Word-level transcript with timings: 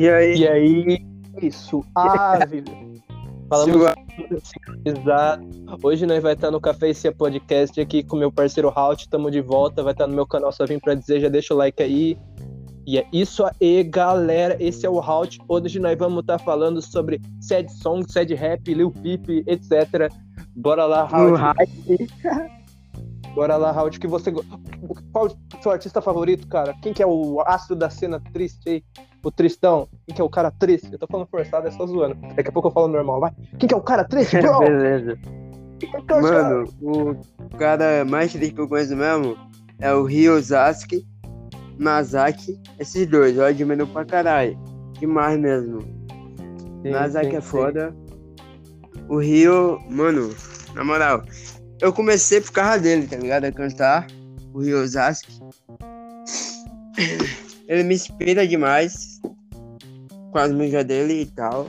E 0.00 0.08
aí? 0.08 0.34
E 0.34 0.48
aí, 0.48 1.06
isso, 1.42 1.84
ave. 1.94 2.64
Falamos 3.50 3.92
Exato. 4.82 5.46
Hoje 5.82 6.06
nós 6.06 6.22
vai 6.22 6.32
estar 6.32 6.50
no 6.50 6.58
Café 6.58 6.90
Cia 6.94 7.12
Podcast 7.12 7.78
aqui 7.78 8.02
com 8.02 8.16
meu 8.16 8.32
parceiro 8.32 8.72
Halt, 8.74 9.06
tamo 9.10 9.30
de 9.30 9.42
volta, 9.42 9.82
vai 9.82 9.92
estar 9.92 10.06
no 10.06 10.14
meu 10.14 10.26
canal, 10.26 10.50
só 10.52 10.64
vim 10.64 10.78
pra 10.78 10.94
dizer, 10.94 11.20
já 11.20 11.28
deixa 11.28 11.52
o 11.52 11.56
like 11.58 11.82
aí. 11.82 12.16
E 12.86 12.96
é 12.96 13.06
isso 13.12 13.44
aí, 13.44 13.84
galera, 13.84 14.56
esse 14.58 14.86
é 14.86 14.88
o 14.88 14.98
Halt. 14.98 15.36
Hoje 15.46 15.78
nós 15.78 15.98
vamos 15.98 16.22
estar 16.22 16.38
falando 16.38 16.80
sobre 16.80 17.20
sad 17.38 17.70
song, 17.70 18.10
sad 18.10 18.34
rap, 18.34 18.72
Lil 18.72 18.90
Peep, 18.90 19.46
etc. 19.46 20.10
Bora 20.56 20.86
lá, 20.86 21.06
Halt. 21.12 21.70
Bora 23.36 23.58
lá, 23.58 23.70
Halt, 23.70 23.98
que 23.98 24.06
você... 24.06 24.32
Qual 25.12 25.26
o 25.26 25.62
seu 25.62 25.70
artista 25.70 26.00
favorito, 26.00 26.48
cara? 26.48 26.74
Quem 26.80 26.94
que 26.94 27.02
é 27.02 27.06
o 27.06 27.42
astro 27.42 27.76
da 27.76 27.90
cena 27.90 28.18
triste 28.32 28.66
aí? 28.66 28.84
O 29.22 29.30
tristão, 29.30 29.88
quem 30.06 30.14
que 30.14 30.20
é 30.20 30.24
o 30.24 30.28
cara 30.28 30.50
triste? 30.50 30.92
Eu 30.92 30.98
tô 30.98 31.06
falando 31.06 31.26
forçado, 31.28 31.68
é 31.68 31.70
só 31.70 31.86
zoando. 31.86 32.16
Daqui 32.34 32.48
a 32.48 32.52
pouco 32.52 32.68
eu 32.68 32.72
falo 32.72 32.88
normal, 32.88 33.20
vai. 33.20 33.32
Quem 33.58 33.68
que 33.68 33.74
é 33.74 33.76
o 33.76 33.82
cara 33.82 34.04
triste, 34.04 34.40
bro? 34.40 34.58
Beleza. 34.60 35.18
Mano, 36.08 36.64
o 36.82 37.56
cara 37.56 38.04
mais 38.04 38.32
triste 38.32 38.54
que 38.54 38.60
eu 38.60 38.68
conheço 38.68 38.94
mesmo 38.96 39.36
é 39.78 39.92
o 39.92 40.04
Ryosaki, 40.04 41.06
Masaki, 41.78 42.60
esses 42.78 43.06
dois, 43.06 43.36
eu 43.36 43.44
admiro 43.44 43.86
pra 43.86 44.04
caralho. 44.04 44.58
Demais 44.98 45.40
mesmo. 45.40 45.80
Sim, 46.82 46.90
Masaki 46.90 47.30
sim, 47.30 47.36
é 47.36 47.40
foda. 47.40 47.94
Sim. 47.94 49.04
O 49.08 49.18
Rio, 49.18 49.80
mano, 49.88 50.34
na 50.74 50.84
moral, 50.84 51.22
eu 51.80 51.92
comecei 51.92 52.40
por 52.40 52.52
causa 52.52 52.78
dele, 52.78 53.06
tá 53.06 53.16
ligado? 53.16 53.44
A 53.44 53.52
cantar 53.52 54.06
o 54.52 54.60
Ryosaki. 54.60 55.40
Ele 57.66 57.84
me 57.84 57.94
inspira 57.94 58.46
demais 58.46 59.09
com 60.30 60.38
as 60.38 60.52
músicas 60.52 60.84
dele 60.84 61.22
e 61.22 61.26
tal. 61.26 61.66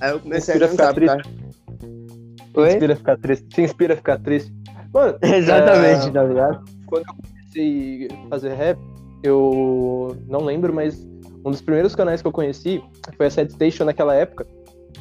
Aí 0.00 0.10
eu 0.10 0.20
comecei 0.20 0.56
a 0.56 0.58
cantar, 0.58 0.94
ficar 0.94 0.94
triste. 0.94 1.46
Oi? 2.54 2.68
Inspira 2.68 2.92
a 2.92 2.96
ficar 2.96 3.16
triste. 3.18 3.48
Te 3.48 3.62
inspira 3.62 3.94
a 3.94 3.96
ficar 3.96 4.18
triste. 4.18 4.52
Mano, 4.92 5.18
exatamente, 5.22 6.08
é... 6.08 6.10
tá 6.10 6.22
ligado? 6.24 6.64
Quando 6.86 7.04
eu 7.06 7.14
comecei 7.14 8.08
a 8.10 8.28
fazer 8.28 8.54
rap, 8.54 8.78
eu 9.22 10.16
não 10.28 10.40
lembro, 10.40 10.72
mas 10.72 11.06
um 11.44 11.50
dos 11.50 11.60
primeiros 11.60 11.94
canais 11.94 12.20
que 12.20 12.28
eu 12.28 12.32
conheci 12.32 12.82
foi 13.16 13.26
a 13.26 13.30
Sad 13.30 13.52
Station 13.52 13.84
naquela 13.84 14.14
época. 14.14 14.46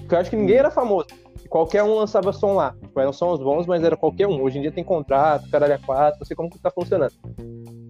Que 0.08 0.14
eu 0.14 0.20
acho 0.20 0.30
que 0.30 0.36
ninguém 0.36 0.58
era 0.58 0.70
famoso. 0.72 1.08
Qualquer 1.50 1.84
um 1.84 1.96
lançava 1.96 2.34
som 2.34 2.54
lá. 2.54 2.76
Tipo, 2.82 3.00
eram 3.00 3.14
sons 3.14 3.40
bons, 3.40 3.66
mas 3.66 3.84
era 3.84 3.96
qualquer 3.96 4.28
um. 4.28 4.42
Hoje 4.42 4.58
em 4.58 4.62
dia 4.62 4.72
tem 4.72 4.84
contrato, 4.84 5.50
caralho 5.50 5.76
a 5.76 5.80
quatro, 5.80 6.20
não 6.20 6.26
sei 6.26 6.36
como 6.36 6.50
que 6.50 6.60
tá 6.60 6.70
funcionando. 6.70 7.14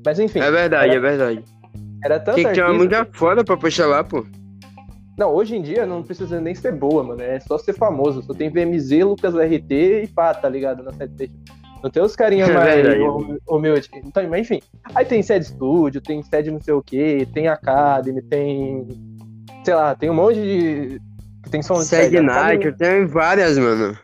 Mas 0.06 0.20
enfim. 0.20 0.40
É 0.40 0.52
verdade, 0.52 0.92
era... 0.92 0.96
é 0.96 1.00
verdade. 1.00 1.44
Era 2.06 2.20
tanto 2.20 2.36
Tem 2.36 2.46
que 2.46 2.54
ter 2.54 2.64
uma 2.64 2.72
música 2.72 3.08
foda 3.14 3.44
pra 3.44 3.58
puxar 3.58 3.88
lá, 3.88 4.04
pô. 4.04 4.24
Não, 5.18 5.34
hoje 5.34 5.56
em 5.56 5.62
dia 5.64 5.88
não 5.88 6.04
precisa 6.04 6.40
nem 6.40 6.54
ser 6.54 6.72
boa, 6.72 7.04
mano. 7.04 7.20
É 7.20 7.40
só 7.40 7.58
ser 7.58 7.74
famoso. 7.74 8.22
Só 8.22 8.32
tem 8.32 8.48
VMZ, 8.48 9.04
Lucas 9.04 9.34
RT 9.34 10.04
e 10.04 10.08
pá, 10.14 10.32
tá 10.32 10.48
ligado? 10.48 10.84
Na 10.84 10.94
Sede 10.94 11.32
Não 11.82 11.90
tem 11.90 12.04
os 12.04 12.16
carinhas 12.16 12.48
mais 12.54 12.86
humildes. 13.50 13.90
Então, 13.92 14.30
mas 14.30 14.42
enfim. 14.42 14.62
Aí 14.94 15.04
tem 15.04 15.24
sede 15.24 15.46
estúdio, 15.46 16.00
tem 16.00 16.22
sede 16.22 16.52
não 16.52 16.62
sei 16.62 16.76
o 16.76 16.84
quê, 16.84 17.28
tem 17.34 17.48
Academy, 17.48 18.22
tem. 18.22 18.88
Sei 19.64 19.74
lá, 19.74 19.96
tem 19.96 20.08
um 20.08 20.14
monte 20.14 20.36
de. 20.36 21.02
Tem 21.50 21.64
som 21.64 21.80
de 21.80 21.86
sede. 21.86 22.22
Night, 22.22 22.72
tem 22.74 23.08
várias, 23.08 23.58
mano. 23.58 23.98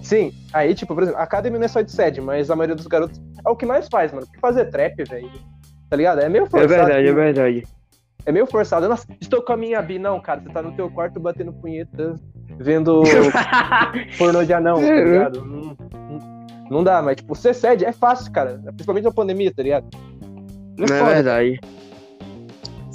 Sim, 0.00 0.32
aí, 0.54 0.74
tipo, 0.74 0.94
por 0.94 1.02
exemplo, 1.02 1.20
a 1.20 1.24
Academy 1.24 1.58
não 1.58 1.66
é 1.66 1.68
só 1.68 1.82
de 1.82 1.92
sede, 1.92 2.18
mas 2.18 2.50
a 2.50 2.56
maioria 2.56 2.76
dos 2.76 2.86
garotos 2.86 3.20
é 3.44 3.50
o 3.50 3.56
que 3.56 3.66
mais 3.66 3.88
faz, 3.88 4.10
mano. 4.10 4.24
Porque 4.24 4.40
fazer 4.40 4.70
trap, 4.70 5.04
velho 5.04 5.30
Tá 5.88 5.96
ligado? 5.96 6.20
É 6.20 6.28
meio 6.28 6.44
é 6.44 6.50
forçado. 6.50 6.72
É 6.72 6.76
verdade, 6.76 7.08
é 7.08 7.12
verdade. 7.12 7.66
É 8.24 8.32
meio 8.32 8.46
forçado. 8.46 8.88
Nossa, 8.88 9.06
estou 9.20 9.40
com 9.40 9.52
a 9.52 9.56
minha 9.56 9.80
bi. 9.80 9.98
Não, 9.98 10.20
cara, 10.20 10.40
você 10.40 10.48
tá 10.48 10.60
no 10.60 10.72
teu 10.72 10.90
quarto 10.90 11.20
batendo 11.20 11.52
punheta, 11.52 12.14
vendo 12.58 13.02
pornô 14.18 14.44
de 14.44 14.52
anão, 14.52 14.80
tá 14.80 14.94
ligado? 14.94 15.44
Não, 15.44 15.76
não, 16.68 16.82
dá, 16.82 17.00
mas, 17.00 17.16
tipo, 17.16 17.34
ser 17.36 17.54
sede 17.54 17.84
é 17.84 17.92
fácil, 17.92 18.32
cara. 18.32 18.60
Principalmente 18.66 19.04
na 19.04 19.12
pandemia, 19.12 19.54
tá 19.54 19.62
ligado? 19.62 19.86
Não 20.76 20.94
é, 20.94 21.00
é 21.00 21.14
verdade. 21.14 21.60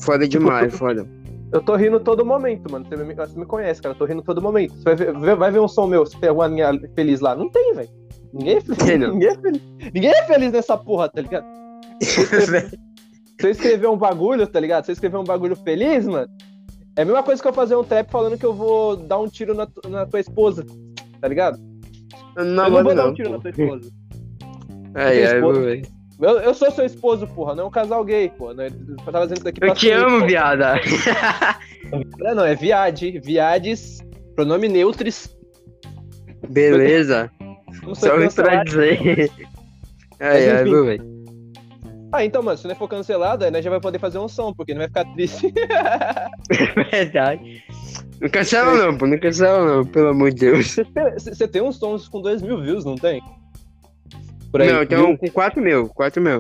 Foda 0.02 0.28
tipo, 0.28 0.44
demais, 0.44 0.78
foda. 0.78 1.08
Eu 1.54 1.62
tô 1.62 1.76
rindo 1.76 2.00
todo 2.00 2.26
momento, 2.26 2.70
mano. 2.70 2.86
Você 2.86 2.98
me, 2.98 3.14
você 3.14 3.40
me 3.40 3.46
conhece, 3.46 3.82
cara. 3.82 3.94
Eu 3.94 3.98
tô 3.98 4.06
rindo 4.06 4.22
todo 4.22 4.42
momento. 4.42 4.74
Você 4.76 4.84
vai 4.84 4.96
ver, 4.96 5.36
vai 5.36 5.52
ver 5.52 5.60
um 5.60 5.68
som 5.68 5.88
meu, 5.88 6.06
se 6.06 6.20
tem 6.20 6.30
alguma 6.30 6.48
linha 6.48 6.72
feliz 6.94 7.22
lá. 7.22 7.36
Não 7.36 7.50
tem, 7.50 7.74
velho. 7.74 7.90
Ninguém 8.34 8.58
é 8.58 8.62
feliz. 8.62 9.10
Ninguém 9.10 9.30
é 9.30 9.36
feliz. 9.36 9.62
Ninguém 9.94 10.12
é 10.12 10.24
feliz 10.24 10.52
nessa 10.52 10.78
porra, 10.78 11.10
tá 11.10 11.22
ligado? 11.22 11.61
Se 13.42 13.48
eu 13.48 13.52
escrever 13.52 13.88
um 13.88 13.98
bagulho, 13.98 14.46
tá 14.46 14.60
ligado? 14.60 14.86
Se 14.86 14.92
eu 14.92 14.94
escrever 14.94 15.18
um 15.18 15.24
bagulho 15.24 15.56
feliz, 15.56 16.06
mano, 16.06 16.30
é 16.96 17.02
a 17.02 17.06
mesma 17.06 17.24
coisa 17.24 17.42
que 17.42 17.48
eu 17.48 17.54
fazer 17.54 17.76
um 17.76 17.84
trap 17.84 18.12
falando 18.12 18.38
que 18.38 18.46
eu 18.46 18.54
vou 18.54 18.96
dar 18.96 19.20
um 19.20 19.28
tiro 19.28 19.56
na, 19.56 19.68
na 19.90 20.06
tua 20.06 20.20
esposa, 20.20 20.64
tá 21.20 21.28
ligado? 21.28 21.58
Não, 22.36 22.44
eu 22.44 22.46
não 22.46 22.72
vou 22.72 22.84
não, 22.84 22.96
dar 22.96 23.08
um 23.08 23.14
tiro 23.14 23.30
pô. 23.30 23.36
na 23.36 23.42
tua 23.42 23.50
esposa. 23.50 23.92
Ai, 24.94 25.26
ai, 25.26 25.42
eu, 26.22 26.40
eu 26.40 26.54
sou 26.54 26.70
seu 26.70 26.86
esposo, 26.86 27.26
porra, 27.28 27.56
não 27.56 27.64
é 27.64 27.68
um 27.68 27.72
casal 27.72 28.06
gay, 28.06 28.30
porra. 28.30 28.54
Não, 28.54 28.64
eu 28.66 28.72
tava 29.12 29.26
dizendo 29.26 29.40
isso 29.40 29.48
aqui 29.48 29.64
Eu 29.64 29.74
te 29.74 29.90
amo, 29.90 30.18
porra. 30.18 30.28
viada. 30.28 30.76
Não, 32.20 32.36
não, 32.36 32.46
é 32.46 32.56
viade. 32.56 33.20
Viades, 33.20 34.00
pronome 34.34 34.70
neutris. 34.70 35.36
Beleza. 36.48 37.30
Só 37.94 38.16
pra 38.34 38.64
dizer. 38.64 39.30
Ai, 40.22 40.50
ai, 40.50 40.64
velho. 40.64 41.11
Ah, 42.12 42.26
então, 42.26 42.44
mano, 42.44 42.58
se 42.58 42.68
não 42.68 42.76
for 42.76 42.90
cancelado, 42.90 43.46
aí 43.46 43.52
né, 43.52 43.62
já 43.62 43.70
vai 43.70 43.80
poder 43.80 44.00
fazer 44.00 44.20
um 44.20 44.28
som, 44.28 44.54
porque 44.54 44.74
não 44.74 44.80
vai 44.80 44.88
ficar 44.88 45.06
triste. 45.14 45.54
Verdade. 46.92 47.64
Não 48.20 48.30
cancela 48.30 48.76
não, 48.76 48.98
pô, 48.98 49.08
não 49.08 49.18
cancela 49.18 49.66
não, 49.66 49.86
pelo 49.86 50.10
amor 50.10 50.32
de 50.32 50.42
Deus. 50.42 50.76
Você 51.18 51.48
tem 51.48 51.62
uns 51.62 51.78
sons 51.78 52.08
com 52.10 52.22
2 52.22 52.42
mil 52.42 52.62
views, 52.62 52.84
não 52.84 52.96
tem? 52.96 53.22
Por 54.52 54.62
aí, 54.62 54.72
não, 54.72 54.80
eu 54.82 54.88
tenho 54.88 55.08
um 55.08 55.18
com 55.18 55.30
4 55.30 55.62
mil, 55.62 55.88
4 55.90 56.22
mil. 56.22 56.40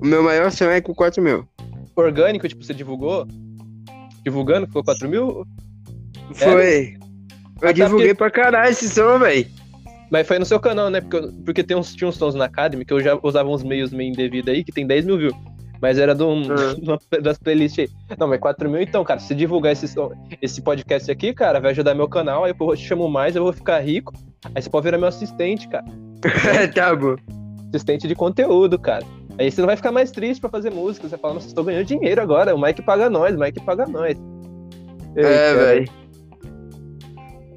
O 0.00 0.06
meu 0.06 0.22
maior 0.22 0.52
som 0.52 0.66
é 0.66 0.80
com 0.80 0.94
4 0.94 1.22
mil. 1.22 1.48
Orgânico, 1.96 2.46
tipo, 2.46 2.62
você 2.62 2.74
divulgou? 2.74 3.26
Divulgando, 4.22 4.66
ficou 4.66 4.84
4 4.84 5.08
mil? 5.08 5.46
Foi. 6.34 6.96
É? 7.62 7.68
Eu 7.68 7.72
divulguei 7.72 8.14
porque... 8.14 8.14
pra 8.14 8.30
caralho 8.30 8.70
esse 8.70 8.88
som, 8.88 9.18
velho. 9.18 9.46
Mas 10.10 10.26
foi 10.26 10.38
no 10.38 10.44
seu 10.44 10.58
canal, 10.58 10.90
né? 10.90 11.00
Porque, 11.00 11.32
porque 11.44 11.62
tem 11.62 11.76
uns, 11.76 11.94
tinha 11.94 12.08
uns 12.08 12.18
tons 12.18 12.34
na 12.34 12.46
Academy 12.46 12.84
que 12.84 12.92
eu 12.92 13.00
já 13.00 13.18
usava 13.22 13.48
uns 13.48 13.62
meios 13.62 13.92
meio 13.92 14.10
indevidos 14.10 14.52
aí, 14.52 14.64
que 14.64 14.72
tem 14.72 14.86
10 14.86 15.06
mil 15.06 15.18
views. 15.18 15.34
Mas 15.80 15.98
era 15.98 16.14
de 16.14 16.22
um, 16.22 16.42
uhum. 16.42 16.98
das 17.22 17.38
playlists 17.38 17.78
aí. 17.78 18.16
Não, 18.18 18.28
mas 18.28 18.40
4 18.40 18.68
mil 18.68 18.82
então, 18.82 19.02
cara. 19.04 19.20
Se 19.20 19.34
divulgar 19.34 19.72
esse, 19.72 19.86
esse 20.42 20.60
podcast 20.60 21.10
aqui, 21.10 21.32
cara, 21.32 21.60
vai 21.60 21.70
ajudar 21.70 21.94
meu 21.94 22.08
canal. 22.08 22.44
Aí 22.44 22.52
eu 22.58 22.76
te 22.76 22.86
chamo 22.86 23.08
mais, 23.08 23.36
eu 23.36 23.44
vou 23.44 23.52
ficar 23.52 23.78
rico. 23.80 24.12
Aí 24.54 24.60
você 24.60 24.68
pode 24.68 24.84
virar 24.84 24.98
meu 24.98 25.08
assistente, 25.08 25.68
cara. 25.68 25.84
tá 26.74 26.94
bom. 26.94 27.16
Assistente 27.68 28.08
de 28.08 28.14
conteúdo, 28.14 28.78
cara. 28.78 29.04
Aí 29.38 29.50
você 29.50 29.60
não 29.60 29.68
vai 29.68 29.76
ficar 29.76 29.92
mais 29.92 30.10
triste 30.10 30.40
pra 30.40 30.50
fazer 30.50 30.70
música. 30.70 31.08
Você 31.08 31.16
fala, 31.16 31.34
nossa, 31.34 31.46
estou 31.46 31.64
ganhando 31.64 31.86
dinheiro 31.86 32.20
agora. 32.20 32.54
O 32.54 32.60
Mike 32.60 32.82
paga 32.82 33.08
nós, 33.08 33.34
o 33.34 33.38
Mike 33.38 33.60
paga 33.64 33.86
nós. 33.86 34.18
É, 35.16 35.54
velho. 35.54 35.99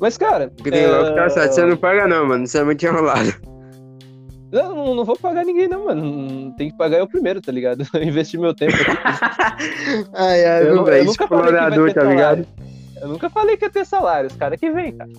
Mas, 0.04 0.18
cara. 0.18 0.52
Greenlock 0.62 1.12
é... 1.12 1.16
tá 1.16 1.30
certo, 1.30 1.54
você 1.54 1.66
não 1.66 1.78
paga, 1.78 2.06
não, 2.06 2.28
mano. 2.28 2.44
Isso 2.44 2.58
é 2.58 2.64
muito 2.66 2.86
enrolado. 2.86 3.34
Não, 4.52 4.76
não, 4.76 4.94
não, 4.94 5.04
vou 5.04 5.18
pagar 5.18 5.44
ninguém, 5.44 5.68
não, 5.68 5.86
mano. 5.86 6.54
Tem 6.56 6.70
que 6.70 6.78
pagar 6.78 7.00
eu 7.00 7.08
primeiro, 7.08 7.42
tá 7.42 7.52
ligado? 7.52 7.88
Investir 8.00 8.40
meu 8.40 8.54
tempo 8.54 8.76
aqui. 8.76 8.86
ai, 10.14 10.46
ai, 10.46 10.70
eu, 10.70 10.84
velho. 10.84 11.10
Explorador, 11.10 11.92
tá 11.92 12.04
ligado? 12.04 12.46
Eu 13.02 13.08
nunca 13.08 13.32
falei 13.32 13.58
que 13.58 13.66
ia 13.66 13.72
ter 13.72 13.84
salário. 13.84 14.28
Os 14.28 14.36
caras 14.36 14.60
que 14.60 14.70
vem, 14.70 14.96
cara. 14.96 15.10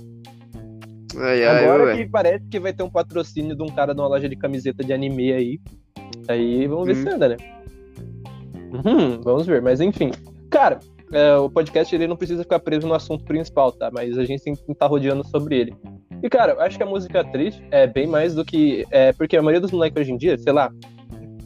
Ai, 1.17 1.45
ai, 1.45 1.65
Agora 1.65 1.97
que 1.97 2.09
parece 2.09 2.45
que 2.49 2.61
vai 2.61 2.73
ter 2.73 2.85
um 2.85 2.91
patrocínio 2.91 3.57
de 3.57 3.63
um 3.65 3.75
cara 3.75 3.93
de 3.93 4.01
uma 4.01 4.07
loja 4.07 4.29
de 4.29 4.37
camiseta 4.37 4.85
de 4.85 4.93
anime 4.93 5.33
aí. 5.33 5.61
Aí 6.29 6.69
vamos 6.69 6.87
ver 6.87 6.97
hum. 6.97 7.03
se 7.03 7.09
anda, 7.09 7.29
né? 7.31 7.37
Hum, 8.85 9.21
vamos 9.21 9.49
ver, 9.49 9.61
mas 9.61 9.81
enfim. 9.81 10.13
Cara, 10.49 10.79
é, 11.13 11.37
o 11.37 11.51
podcast 11.51 11.95
ele 11.95 12.07
não 12.07 12.17
precisa 12.17 12.43
ficar 12.43 12.59
preso 12.59 12.87
no 12.87 12.95
assunto 12.95 13.25
principal, 13.25 13.73
tá? 13.73 13.91
Mas 13.93 14.17
a 14.19 14.25
gente 14.25 14.43
tem 14.43 14.55
que 14.55 14.73
estar 14.73 14.87
rodeando 14.87 15.27
sobre 15.27 15.59
ele. 15.59 15.77
E, 16.23 16.29
cara, 16.29 16.53
eu 16.53 16.61
acho 16.61 16.77
que 16.77 16.83
a 16.83 16.87
música 16.87 17.23
triste 17.25 17.63
é 17.71 17.87
bem 17.87 18.07
mais 18.07 18.35
do 18.35 18.45
que. 18.45 18.87
É, 18.91 19.13
porque 19.13 19.37
a 19.37 19.43
maioria 19.43 19.61
dos 19.61 19.71
moleques 19.71 20.01
hoje 20.01 20.13
em 20.13 20.17
dia, 20.17 20.39
sei 20.39 20.53
lá, 20.53 20.71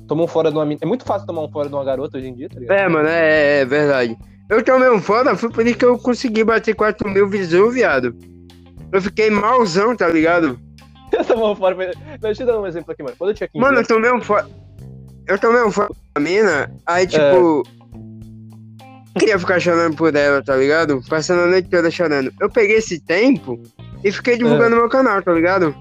tomam 0.06 0.26
fora 0.26 0.50
de 0.50 0.56
uma. 0.56 0.72
É 0.81 0.87
muito 0.87 1.05
fácil 1.05 1.26
tomar 1.26 1.43
um 1.43 1.50
fora 1.50 1.69
de 1.69 1.75
uma 1.75 1.84
garota 1.84 2.19
hoje 2.19 2.28
em 2.28 2.34
dia, 2.34 2.49
tá 2.49 2.60
ligado? 2.60 2.78
É, 2.78 2.88
mano, 2.88 3.08
é, 3.08 3.60
é 3.60 3.64
verdade. 3.64 4.16
Eu 4.49 4.64
tomei 4.64 4.88
um 4.88 5.00
fora, 5.00 5.37
foi 5.37 5.50
por 5.50 5.66
isso 5.66 5.76
que 5.76 5.84
eu 5.84 5.99
consegui 5.99 6.43
bater 6.43 6.75
4 6.75 7.08
mil 7.10 7.28
visões, 7.28 7.75
viado. 7.75 8.16
Eu 8.90 9.02
fiquei 9.02 9.28
malzão, 9.31 9.94
tá 9.94 10.08
ligado? 10.08 10.58
eu 11.12 11.25
tomei 11.25 11.44
um 11.44 11.56
fora. 11.56 11.76
Deixa 12.20 12.43
eu 12.43 12.46
dar 12.46 12.60
um 12.60 12.66
exemplo 12.66 12.93
aqui, 12.93 13.02
mano. 13.02 13.14
Quando 13.19 13.31
eu 13.31 13.34
tinha 13.34 13.49
15 13.49 13.60
Mano, 13.60 13.78
eu 13.81 13.87
tomei 13.87 14.12
um 14.12 14.20
fora. 14.20 14.46
Eu 15.26 15.38
tomei 15.38 15.62
um 15.62 15.70
fora 15.70 15.90
da 16.14 16.20
mina, 16.20 16.72
aí, 16.87 17.06
tipo. 17.06 17.62
É 17.75 17.77
queria 19.19 19.38
ficar 19.38 19.61
chorando 19.61 19.97
por 19.97 20.15
ela, 20.15 20.43
tá 20.43 20.56
ligado? 20.56 21.03
Passando 21.09 21.43
a 21.43 21.47
noite 21.47 21.69
toda 21.69 21.91
chorando. 21.91 22.32
Eu 22.41 22.50
peguei 22.50 22.76
esse 22.76 23.00
tempo 23.00 23.61
e 24.05 24.11
fiquei 24.12 24.37
divulgando 24.37 24.76
é. 24.76 24.79
meu 24.79 24.88
canal, 24.88 25.23
tá 25.23 25.32
ligado? 25.32 25.75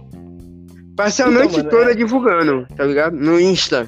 Passei 0.96 1.24
a 1.24 1.30
então, 1.30 1.40
noite 1.40 1.58
mano, 1.58 1.70
toda 1.70 1.92
é... 1.92 1.96
divulgando, 1.96 2.68
tá 2.76 2.84
ligado? 2.84 3.16
No 3.16 3.40
Insta. 3.40 3.88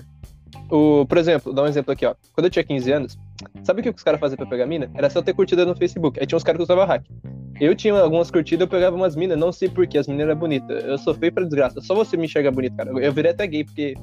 O, 0.70 1.06
por 1.08 1.18
exemplo, 1.18 1.52
dá 1.52 1.64
um 1.64 1.68
exemplo 1.68 1.92
aqui, 1.92 2.06
ó. 2.06 2.14
Quando 2.34 2.46
eu 2.46 2.52
tinha 2.52 2.64
15 2.64 2.92
anos, 2.92 3.18
Sabe 3.64 3.80
o 3.80 3.84
que 3.84 3.90
os 3.90 4.04
caras 4.04 4.20
faziam 4.20 4.38
pra 4.38 4.46
pegar 4.46 4.66
mina? 4.66 4.90
Era 4.94 5.10
só 5.10 5.22
ter 5.22 5.34
curtida 5.34 5.66
no 5.66 5.76
Facebook. 5.76 6.20
Aí 6.20 6.26
tinha 6.26 6.38
uns 6.38 6.44
caras 6.44 6.58
que 6.58 6.64
usavam 6.64 6.86
hack. 6.86 7.04
Eu 7.60 7.76
tinha 7.76 7.94
algumas 7.94 8.32
curtidas, 8.32 8.62
eu 8.62 8.68
pegava 8.68 8.96
umas 8.96 9.16
minas, 9.16 9.38
não 9.38 9.52
sei 9.52 9.70
porquê, 9.70 9.98
as 9.98 10.08
meninas 10.08 10.30
eram 10.30 10.40
bonitas. 10.40 10.84
Eu 10.84 10.98
sou 10.98 11.14
feio 11.14 11.32
pra 11.32 11.44
desgraça. 11.44 11.82
Só 11.82 11.94
você 11.94 12.16
me 12.16 12.26
enxerga 12.26 12.52
bonito, 12.52 12.76
cara. 12.76 12.92
Eu 12.92 13.12
virei 13.12 13.32
até 13.32 13.46
gay, 13.48 13.64
porque 13.64 13.96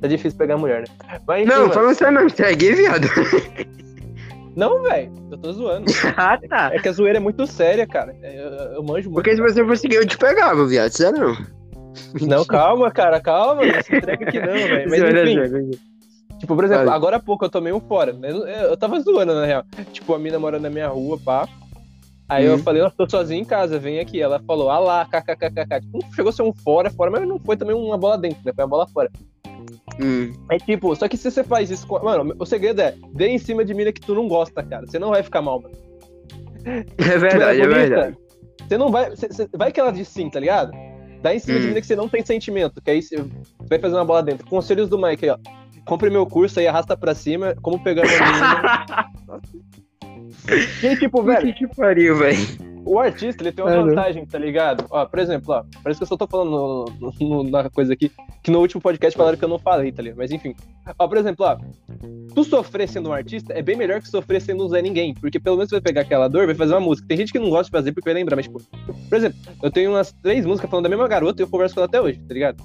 tá 0.00 0.08
difícil 0.08 0.38
pegar 0.38 0.58
mulher, 0.58 0.82
né? 0.82 1.20
Mas, 1.26 1.42
enfim, 1.42 1.50
não, 1.50 1.70
fala 1.70 1.94
você 1.94 2.10
não, 2.10 2.28
você 2.28 2.42
é 2.44 2.54
gay, 2.54 2.74
viado. 2.74 3.08
Não, 4.56 4.82
velho, 4.82 5.12
eu 5.30 5.38
tô 5.38 5.52
zoando. 5.52 5.86
ah, 6.16 6.38
tá. 6.48 6.70
É 6.74 6.78
que 6.78 6.88
a 6.88 6.92
zoeira 6.92 7.18
é 7.18 7.20
muito 7.20 7.46
séria, 7.46 7.86
cara. 7.86 8.14
É, 8.22 8.40
eu, 8.40 8.48
eu 8.74 8.82
manjo 8.82 9.10
muito. 9.10 9.14
Porque 9.14 9.34
se 9.34 9.40
você 9.40 9.64
fosse 9.64 9.88
eu 9.92 10.06
te 10.06 10.18
pegava, 10.18 10.66
viado. 10.66 10.90
Você 10.90 11.10
não. 11.10 11.36
Não, 12.20 12.44
calma, 12.44 12.90
cara, 12.90 13.20
calma. 13.20 13.64
Não 13.64 13.82
se 13.82 13.96
entrega 13.96 14.24
aqui 14.24 14.38
não, 14.38 14.52
velho. 14.52 14.90
Mas 14.90 15.00
enfim. 15.02 15.78
Tipo, 16.38 16.54
por 16.54 16.64
exemplo, 16.64 16.90
agora 16.90 17.16
há 17.16 17.20
pouco 17.20 17.44
eu 17.44 17.50
tomei 17.50 17.72
um 17.72 17.80
fora. 17.80 18.16
Eu, 18.22 18.46
eu 18.46 18.76
tava 18.76 19.00
zoando, 19.00 19.34
na 19.34 19.44
real. 19.44 19.64
Tipo, 19.92 20.14
a 20.14 20.18
mina 20.18 20.38
mora 20.38 20.58
na 20.58 20.70
minha 20.70 20.88
rua, 20.88 21.18
pá. 21.18 21.48
Aí 22.28 22.44
eu 22.44 22.58
falei, 22.58 22.82
eu 22.82 22.90
tô 22.90 23.08
sozinho 23.08 23.40
em 23.40 23.44
casa, 23.44 23.78
vem 23.78 23.98
aqui. 23.98 24.20
Ela 24.20 24.38
falou, 24.46 24.70
ah 24.70 24.78
lá, 24.78 25.06
kkkk. 25.06 25.80
Tipo, 25.80 26.14
chegou 26.14 26.28
a 26.28 26.32
ser 26.32 26.42
um 26.42 26.52
fora, 26.52 26.90
fora, 26.90 27.10
mas 27.10 27.26
não 27.26 27.38
foi 27.38 27.56
também 27.56 27.74
uma 27.74 27.96
bola 27.96 28.18
dentro, 28.18 28.38
né? 28.44 28.52
Foi 28.54 28.64
uma 28.64 28.70
bola 28.70 28.86
fora. 28.86 29.10
Hum. 30.00 30.32
É 30.50 30.58
tipo, 30.58 30.94
só 30.94 31.08
que 31.08 31.16
se 31.16 31.30
você 31.30 31.42
faz 31.44 31.70
isso. 31.70 31.86
Mano, 32.02 32.34
o 32.38 32.46
segredo 32.46 32.80
é, 32.80 32.94
dê 33.12 33.28
em 33.28 33.38
cima 33.38 33.64
de 33.64 33.74
mina 33.74 33.92
que 33.92 34.00
tu 34.00 34.14
não 34.14 34.28
gosta, 34.28 34.62
cara. 34.62 34.86
Você 34.86 34.98
não 34.98 35.10
vai 35.10 35.22
ficar 35.22 35.42
mal, 35.42 35.60
mano. 35.60 35.74
É 36.98 37.18
verdade, 37.18 37.60
é, 37.60 37.64
é 37.64 37.68
verdade. 37.68 38.18
Você 38.66 38.76
não 38.76 38.90
vai. 38.90 39.10
Você, 39.10 39.28
você, 39.28 39.48
vai 39.54 39.72
que 39.72 39.80
ela 39.80 39.90
diz 39.90 40.08
sim, 40.08 40.28
tá 40.28 40.38
ligado? 40.40 40.72
Dá 41.22 41.34
em 41.34 41.38
cima 41.38 41.58
hum. 41.58 41.60
de 41.60 41.66
mina 41.68 41.80
que 41.80 41.86
você 41.86 41.96
não 41.96 42.08
tem 42.08 42.24
sentimento, 42.24 42.80
que 42.82 42.90
aí 42.90 43.02
você 43.02 43.24
vai 43.68 43.78
fazer 43.78 43.94
uma 43.94 44.04
bola 44.04 44.22
dentro. 44.22 44.46
Conselhos 44.46 44.88
do 44.88 44.98
Mike 44.98 45.24
aí, 45.24 45.30
ó. 45.30 45.38
Compre 45.84 46.10
meu 46.10 46.26
curso 46.26 46.60
aí, 46.60 46.66
arrasta 46.66 46.96
pra 46.96 47.14
cima, 47.14 47.54
como 47.62 47.82
pegar 47.82 48.02
uma 48.02 48.12
menina. 48.12 49.52
e 50.82 50.96
tipo, 50.96 51.22
velho. 51.22 51.54
Que 51.54 51.66
pariu, 51.66 52.16
velho. 52.16 52.67
O 52.88 52.98
artista, 52.98 53.42
ele 53.42 53.52
tem 53.52 53.62
uma 53.62 53.74
é, 53.74 53.76
vantagem, 53.76 54.24
tá 54.24 54.38
ligado? 54.38 54.86
Ó, 54.88 55.04
por 55.04 55.18
exemplo, 55.18 55.54
ó, 55.54 55.62
parece 55.82 55.98
que 55.98 56.04
eu 56.04 56.08
só 56.08 56.16
tô 56.16 56.26
falando 56.26 56.86
no, 56.98 57.12
no, 57.20 57.44
na 57.44 57.68
coisa 57.68 57.92
aqui, 57.92 58.10
que 58.42 58.50
no 58.50 58.60
último 58.60 58.80
podcast 58.80 59.14
falaram 59.14 59.36
que 59.36 59.44
eu 59.44 59.48
não 59.48 59.58
falei, 59.58 59.92
tá 59.92 60.00
ligado? 60.00 60.16
Mas 60.16 60.30
enfim. 60.30 60.54
Ó, 60.98 61.06
por 61.06 61.18
exemplo, 61.18 61.44
ó, 61.44 61.58
tu 62.34 62.44
sofrer 62.44 62.88
sendo 62.88 63.10
um 63.10 63.12
artista 63.12 63.52
é 63.52 63.60
bem 63.60 63.76
melhor 63.76 64.00
que 64.00 64.08
sofrer 64.08 64.40
sendo 64.40 64.64
um 64.64 64.68
Zé 64.68 64.80
Ninguém, 64.80 65.12
porque 65.12 65.38
pelo 65.38 65.56
menos 65.56 65.68
você 65.68 65.76
vai 65.76 65.82
pegar 65.82 66.00
aquela 66.00 66.28
dor, 66.28 66.46
vai 66.46 66.54
fazer 66.54 66.72
uma 66.72 66.80
música. 66.80 67.06
Tem 67.06 67.18
gente 67.18 67.30
que 67.30 67.38
não 67.38 67.50
gosta 67.50 67.64
de 67.64 67.70
fazer 67.70 67.92
porque 67.92 68.08
vai 68.08 68.14
lembrar, 68.14 68.36
mas 68.36 68.46
tipo, 68.46 68.58
por 69.08 69.16
exemplo, 69.16 69.38
eu 69.62 69.70
tenho 69.70 69.90
umas 69.90 70.10
três 70.22 70.46
músicas 70.46 70.70
falando 70.70 70.84
da 70.84 70.88
mesma 70.88 71.06
garota 71.06 71.42
e 71.42 71.44
eu 71.44 71.48
converso 71.48 71.74
com 71.74 71.80
ela 71.80 71.88
até 71.88 72.00
hoje, 72.00 72.18
tá 72.20 72.32
ligado? 72.32 72.64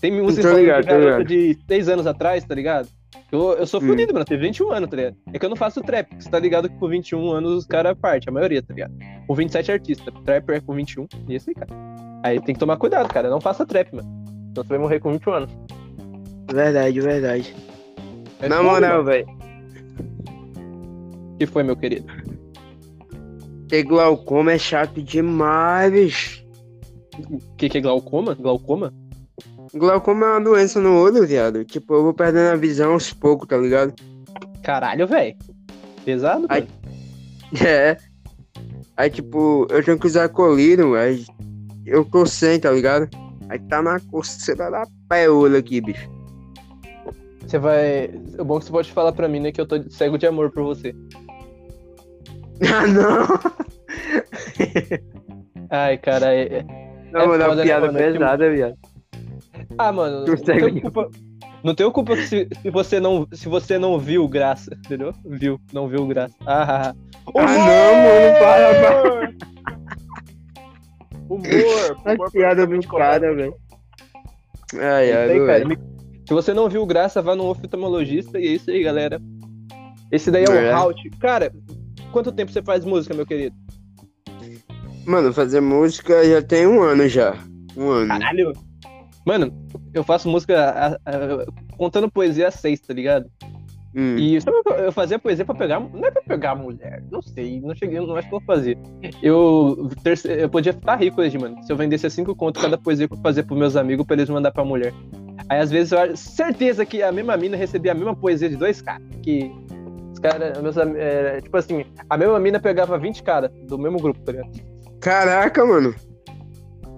Tem 0.00 0.10
música 0.10 0.52
ligado, 0.52 0.82
de 0.82 0.88
garota 0.88 1.24
de 1.24 1.58
seis 1.68 1.88
anos 1.88 2.08
atrás, 2.08 2.42
tá 2.42 2.54
ligado? 2.56 2.88
Eu, 3.32 3.52
eu 3.52 3.66
sou 3.66 3.80
hum. 3.80 3.86
fudido, 3.86 4.12
mano. 4.12 4.22
Eu 4.22 4.26
tenho 4.26 4.40
21 4.40 4.70
anos, 4.72 4.90
tá 4.90 4.96
ligado? 4.96 5.16
É 5.32 5.38
que 5.38 5.44
eu 5.44 5.50
não 5.50 5.56
faço 5.56 5.80
trap, 5.82 6.08
porque 6.08 6.22
você 6.22 6.30
tá 6.30 6.38
ligado 6.38 6.68
que 6.68 6.76
com 6.76 6.88
21 6.88 7.30
anos 7.30 7.52
os 7.52 7.66
caras 7.66 7.96
parte, 7.96 8.28
a 8.28 8.32
maioria, 8.32 8.62
tá 8.62 8.74
ligado? 8.74 8.92
Com 9.26 9.34
27 9.34 9.72
artistas. 9.72 10.14
Trapper 10.24 10.56
é 10.56 10.60
com 10.60 10.74
21. 10.74 11.06
E 11.28 11.34
isso 11.34 11.50
aí, 11.50 11.54
cara. 11.54 11.70
Aí 12.24 12.40
tem 12.40 12.54
que 12.54 12.58
tomar 12.58 12.76
cuidado, 12.76 13.08
cara. 13.08 13.30
Não 13.30 13.40
faça 13.40 13.64
trap, 13.64 13.94
mano. 13.94 14.08
Senão 14.48 14.64
você 14.64 14.68
vai 14.68 14.78
morrer 14.78 15.00
com 15.00 15.12
21 15.12 15.32
anos. 15.32 15.50
Verdade, 16.52 17.00
verdade. 17.00 17.54
É 18.40 18.48
Na 18.48 18.62
moral, 18.62 19.04
velho. 19.04 19.26
que 21.38 21.46
foi, 21.46 21.62
meu 21.62 21.76
querido? 21.76 22.06
Ter 23.68 23.84
glaucoma 23.84 24.52
é 24.52 24.58
chato 24.58 25.00
demais, 25.00 25.92
bicho. 25.92 26.44
O 27.30 27.56
que, 27.56 27.68
que 27.68 27.78
é 27.78 27.80
glaucoma? 27.80 28.34
Glaucoma? 28.34 28.92
Glaucoma 29.74 30.26
é 30.26 30.30
uma 30.30 30.40
doença 30.40 30.80
no 30.80 30.98
olho, 30.98 31.26
viado. 31.26 31.64
Tipo, 31.64 31.94
eu 31.94 32.02
vou 32.02 32.14
perdendo 32.14 32.52
a 32.52 32.56
visão 32.56 32.92
aos 32.92 33.12
poucos, 33.12 33.48
tá 33.48 33.56
ligado? 33.56 33.94
Caralho, 34.62 35.06
velho. 35.06 35.36
Pesado, 36.04 36.46
aí, 36.48 36.66
É. 37.64 37.96
Aí, 38.96 39.10
tipo, 39.10 39.66
eu 39.70 39.82
tenho 39.84 39.98
que 39.98 40.06
usar 40.06 40.28
colírio, 40.28 40.94
aí 40.94 41.24
eu 41.86 42.04
tô 42.04 42.26
sem, 42.26 42.60
tá 42.60 42.70
ligado? 42.70 43.08
Aí 43.48 43.58
tá 43.58 43.82
na 43.82 43.98
coceira 43.98 44.70
da 44.70 44.86
peola 45.08 45.58
aqui, 45.58 45.80
bicho. 45.80 46.08
Você 47.40 47.58
vai. 47.58 48.10
O 48.38 48.44
bom 48.44 48.56
é 48.56 48.58
que 48.60 48.66
você 48.66 48.72
pode 48.72 48.92
falar 48.92 49.12
pra 49.12 49.28
mim, 49.28 49.40
né, 49.40 49.50
que 49.50 49.60
eu 49.60 49.66
tô 49.66 49.82
cego 49.90 50.18
de 50.18 50.26
amor 50.26 50.50
por 50.50 50.64
você. 50.64 50.94
Ah, 52.62 52.86
não! 52.86 53.26
Ai, 55.70 55.96
cara, 55.96 56.34
é. 56.34 56.62
Não, 57.10 57.22
é 57.22 57.26
mano, 57.26 57.42
é 57.42 57.48
uma 57.48 57.62
piada 57.62 57.90
né, 57.90 58.12
pesada, 58.12 58.50
viado. 58.50 58.76
Ah, 59.78 59.92
mano, 59.92 60.26
não, 60.26 60.36
tenho 60.36 60.80
culpa, 60.82 61.10
não 61.62 61.74
tenho 61.74 61.92
culpa 61.92 62.16
se, 62.16 62.48
se, 62.62 62.70
você 62.70 62.98
não, 62.98 63.26
se 63.32 63.48
você 63.48 63.78
não 63.78 63.98
viu 63.98 64.26
graça, 64.28 64.76
entendeu? 64.84 65.12
Viu, 65.24 65.60
não 65.72 65.88
viu 65.88 66.06
graça. 66.06 66.34
Ah, 66.46 66.62
ah, 66.62 66.88
ah. 66.88 66.94
ah 67.36 67.42
não, 67.42 67.94
mano, 68.02 68.38
para, 68.38 68.80
para. 68.80 69.30
Humor, 71.28 71.96
humor. 72.14 72.30
Piada 72.32 72.66
brincada, 72.66 73.34
velho. 73.34 73.54
Ai, 74.74 75.12
ai, 75.12 75.46
cara, 75.46 75.80
Se 76.26 76.34
você 76.34 76.54
não 76.54 76.68
viu 76.68 76.86
graça, 76.86 77.22
vá 77.22 77.34
no 77.34 77.44
oftalmologista 77.44 78.38
e 78.38 78.46
é 78.46 78.50
isso 78.52 78.70
aí, 78.70 78.82
galera. 78.82 79.20
Esse 80.10 80.30
daí 80.30 80.44
é, 80.44 80.46
é. 80.46 80.72
o 80.72 80.76
Halt. 80.76 80.98
Cara, 81.20 81.52
quanto 82.12 82.32
tempo 82.32 82.50
você 82.50 82.62
faz 82.62 82.84
música, 82.84 83.14
meu 83.14 83.26
querido? 83.26 83.54
Mano, 85.06 85.32
fazer 85.32 85.60
música 85.60 86.24
já 86.24 86.42
tem 86.42 86.66
um 86.66 86.82
ano 86.82 87.08
já. 87.08 87.36
Um 87.76 87.88
ano. 87.88 88.08
Caralho, 88.08 88.52
Mano, 89.26 89.52
eu 89.92 90.02
faço 90.02 90.28
música 90.28 90.70
a, 90.70 90.86
a, 90.94 91.76
contando 91.76 92.10
poesia 92.10 92.48
a 92.48 92.50
seis, 92.50 92.80
tá 92.80 92.94
ligado? 92.94 93.30
Hum. 93.94 94.16
E 94.16 94.40
sabe, 94.40 94.56
eu 94.78 94.92
fazia 94.92 95.18
poesia 95.18 95.44
pra 95.44 95.54
pegar. 95.54 95.80
Não 95.80 96.06
é 96.06 96.10
pra 96.10 96.22
pegar 96.22 96.54
mulher. 96.54 97.02
Não 97.10 97.20
sei. 97.20 97.60
Não 97.60 97.74
cheguei, 97.74 97.98
não 97.98 98.16
acho 98.16 98.28
que 98.28 98.34
eu 98.34 98.40
fazia. 98.42 98.78
Eu, 99.22 99.90
eu 100.24 100.48
podia 100.48 100.72
ficar 100.72 100.96
rico 100.96 101.20
hoje, 101.20 101.36
mano. 101.38 101.62
Se 101.64 101.72
eu 101.72 101.76
vendesse 101.76 102.08
cinco 102.10 102.34
contos 102.34 102.62
cada 102.62 102.78
poesia 102.78 103.08
que 103.08 103.14
eu 103.14 103.18
fazia 103.18 103.42
pros 103.42 103.58
meus 103.58 103.76
amigos 103.76 104.06
pra 104.06 104.14
eles 104.14 104.30
mandar 104.30 104.52
pra 104.52 104.64
mulher. 104.64 104.92
Aí 105.48 105.58
às 105.58 105.70
vezes 105.70 105.92
eu 105.92 105.98
acho 105.98 106.16
certeza 106.16 106.86
que 106.86 107.02
a 107.02 107.10
mesma 107.10 107.36
mina 107.36 107.56
recebia 107.56 107.92
a 107.92 107.94
mesma 107.94 108.14
poesia 108.14 108.48
de 108.48 108.56
dois 108.56 108.80
caras. 108.80 109.02
Que 109.22 109.50
os 110.12 110.18
caras, 110.20 110.60
meus 110.62 110.76
é, 110.76 111.40
tipo 111.40 111.56
assim, 111.56 111.84
a 112.08 112.16
mesma 112.16 112.38
mina 112.38 112.60
pegava 112.60 112.96
20 112.96 113.22
caras 113.22 113.50
do 113.66 113.76
mesmo 113.76 113.98
grupo, 113.98 114.20
tá 114.20 114.32
ligado? 114.32 114.50
Caraca, 115.00 115.64
mano. 115.64 115.94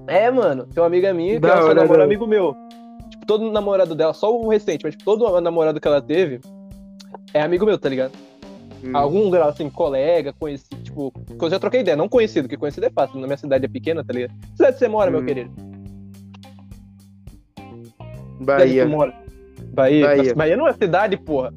É, 0.06 0.30
mano, 0.30 0.66
tem 0.66 0.82
uma 0.82 0.86
amiga 0.86 1.12
minha 1.12 1.40
que 1.40 1.46
ela 1.46 1.74
namora 1.74 2.00
um 2.00 2.04
amigo 2.04 2.26
meu. 2.26 2.56
Tipo, 3.10 3.26
todo 3.26 3.50
namorado 3.50 3.94
dela, 3.94 4.12
só 4.12 4.34
o 4.34 4.48
recente, 4.48 4.84
mas 4.84 4.94
tipo, 4.94 5.04
todo 5.04 5.40
namorado 5.40 5.80
que 5.80 5.86
ela 5.86 6.00
teve 6.00 6.40
é 7.32 7.40
amigo 7.40 7.64
meu, 7.64 7.78
tá 7.78 7.88
ligado? 7.88 8.12
Hum. 8.84 8.96
Algum 8.96 9.30
grau, 9.30 9.48
assim, 9.48 9.70
colega, 9.70 10.32
conhecido, 10.32 10.82
tipo, 10.82 11.12
que 11.12 11.44
eu 11.44 11.50
já 11.50 11.58
troquei 11.58 11.80
ideia, 11.80 11.96
não 11.96 12.08
conhecido, 12.08 12.44
porque 12.44 12.56
conhecido 12.56 12.86
é 12.86 12.90
fácil, 12.90 13.20
na 13.20 13.26
minha 13.26 13.36
cidade 13.36 13.64
é 13.64 13.68
pequena, 13.68 14.04
tá 14.04 14.12
ligado? 14.12 14.32
Que 14.40 14.56
cidade 14.56 14.78
você 14.78 14.88
mora, 14.88 15.10
hum. 15.10 15.14
meu 15.14 15.24
querido? 15.24 15.50
Bahia. 18.40 18.86
Bahia. 18.86 20.06
Bahia. 20.06 20.16
Nossa, 20.16 20.34
Bahia 20.34 20.56
não 20.56 20.68
é 20.68 20.72
cidade, 20.72 21.16
porra. 21.16 21.54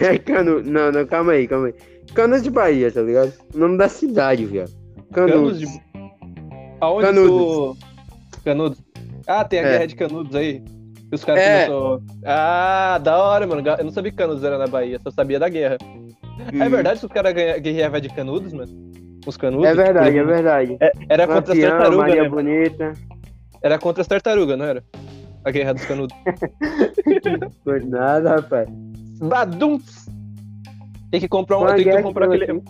É 0.00 0.16
Cano... 0.18 0.62
Não, 0.62 0.90
não, 0.90 1.06
calma 1.06 1.32
aí, 1.32 1.46
calma 1.46 1.66
aí. 1.66 1.74
Canos 2.14 2.42
de 2.42 2.50
Bahia, 2.50 2.90
tá 2.90 3.02
ligado? 3.02 3.32
O 3.54 3.58
nome 3.58 3.76
da 3.76 3.88
cidade, 3.88 4.44
viado. 4.46 4.72
Canudos. 5.12 5.58
Canos 5.58 5.58
de... 5.60 5.87
Aonde 6.80 7.06
Canudos. 7.06 7.78
Tu... 8.30 8.40
Canudos. 8.44 8.82
Ah, 9.26 9.44
tem 9.44 9.60
a 9.60 9.62
é. 9.62 9.70
guerra 9.70 9.86
de 9.86 9.96
Canudos 9.96 10.34
aí. 10.34 10.62
Os 11.12 11.24
caras 11.24 11.42
é. 11.42 11.66
começaram. 11.66 12.02
Ah, 12.24 12.98
da 13.02 13.22
hora, 13.22 13.46
mano. 13.46 13.62
Eu 13.66 13.84
não 13.84 13.90
sabia 13.90 14.10
que 14.10 14.16
Canudos 14.16 14.44
era 14.44 14.58
na 14.58 14.66
Bahia, 14.66 14.98
só 15.02 15.10
sabia 15.10 15.38
da 15.38 15.48
guerra. 15.48 15.78
Hum. 15.82 16.62
É 16.62 16.68
verdade 16.68 17.00
que 17.00 17.06
os 17.06 17.12
caras 17.12 17.34
guerreavam 17.34 18.00
de 18.00 18.08
Canudos, 18.10 18.52
mano? 18.52 18.70
Os 19.26 19.36
Canudos? 19.36 19.66
É 19.66 19.74
verdade, 19.74 20.10
tipo, 20.10 20.18
é 20.18 20.24
verdade. 20.24 20.76
É, 20.80 20.92
era 21.08 21.26
contra 21.26 21.52
as 21.52 21.60
tartarugas, 21.60 21.98
Maria 21.98 22.22
né? 22.22 22.28
Bonita. 22.28 22.92
Era 23.62 23.78
contra 23.78 24.00
as 24.02 24.06
tartarugas, 24.06 24.58
não 24.58 24.64
era? 24.64 24.84
A 25.44 25.50
guerra 25.50 25.74
dos 25.74 25.84
Canudos. 25.84 26.16
Foi 27.64 27.80
nada, 27.80 28.36
rapaz. 28.36 28.68
Badum! 29.20 29.80
Tem 31.10 31.20
que 31.20 31.28
comprar 31.28 31.58
um. 31.58 31.66
Tem 31.74 31.84
que 31.84 32.02
comprar 32.02 32.26
aquele. 32.26 32.62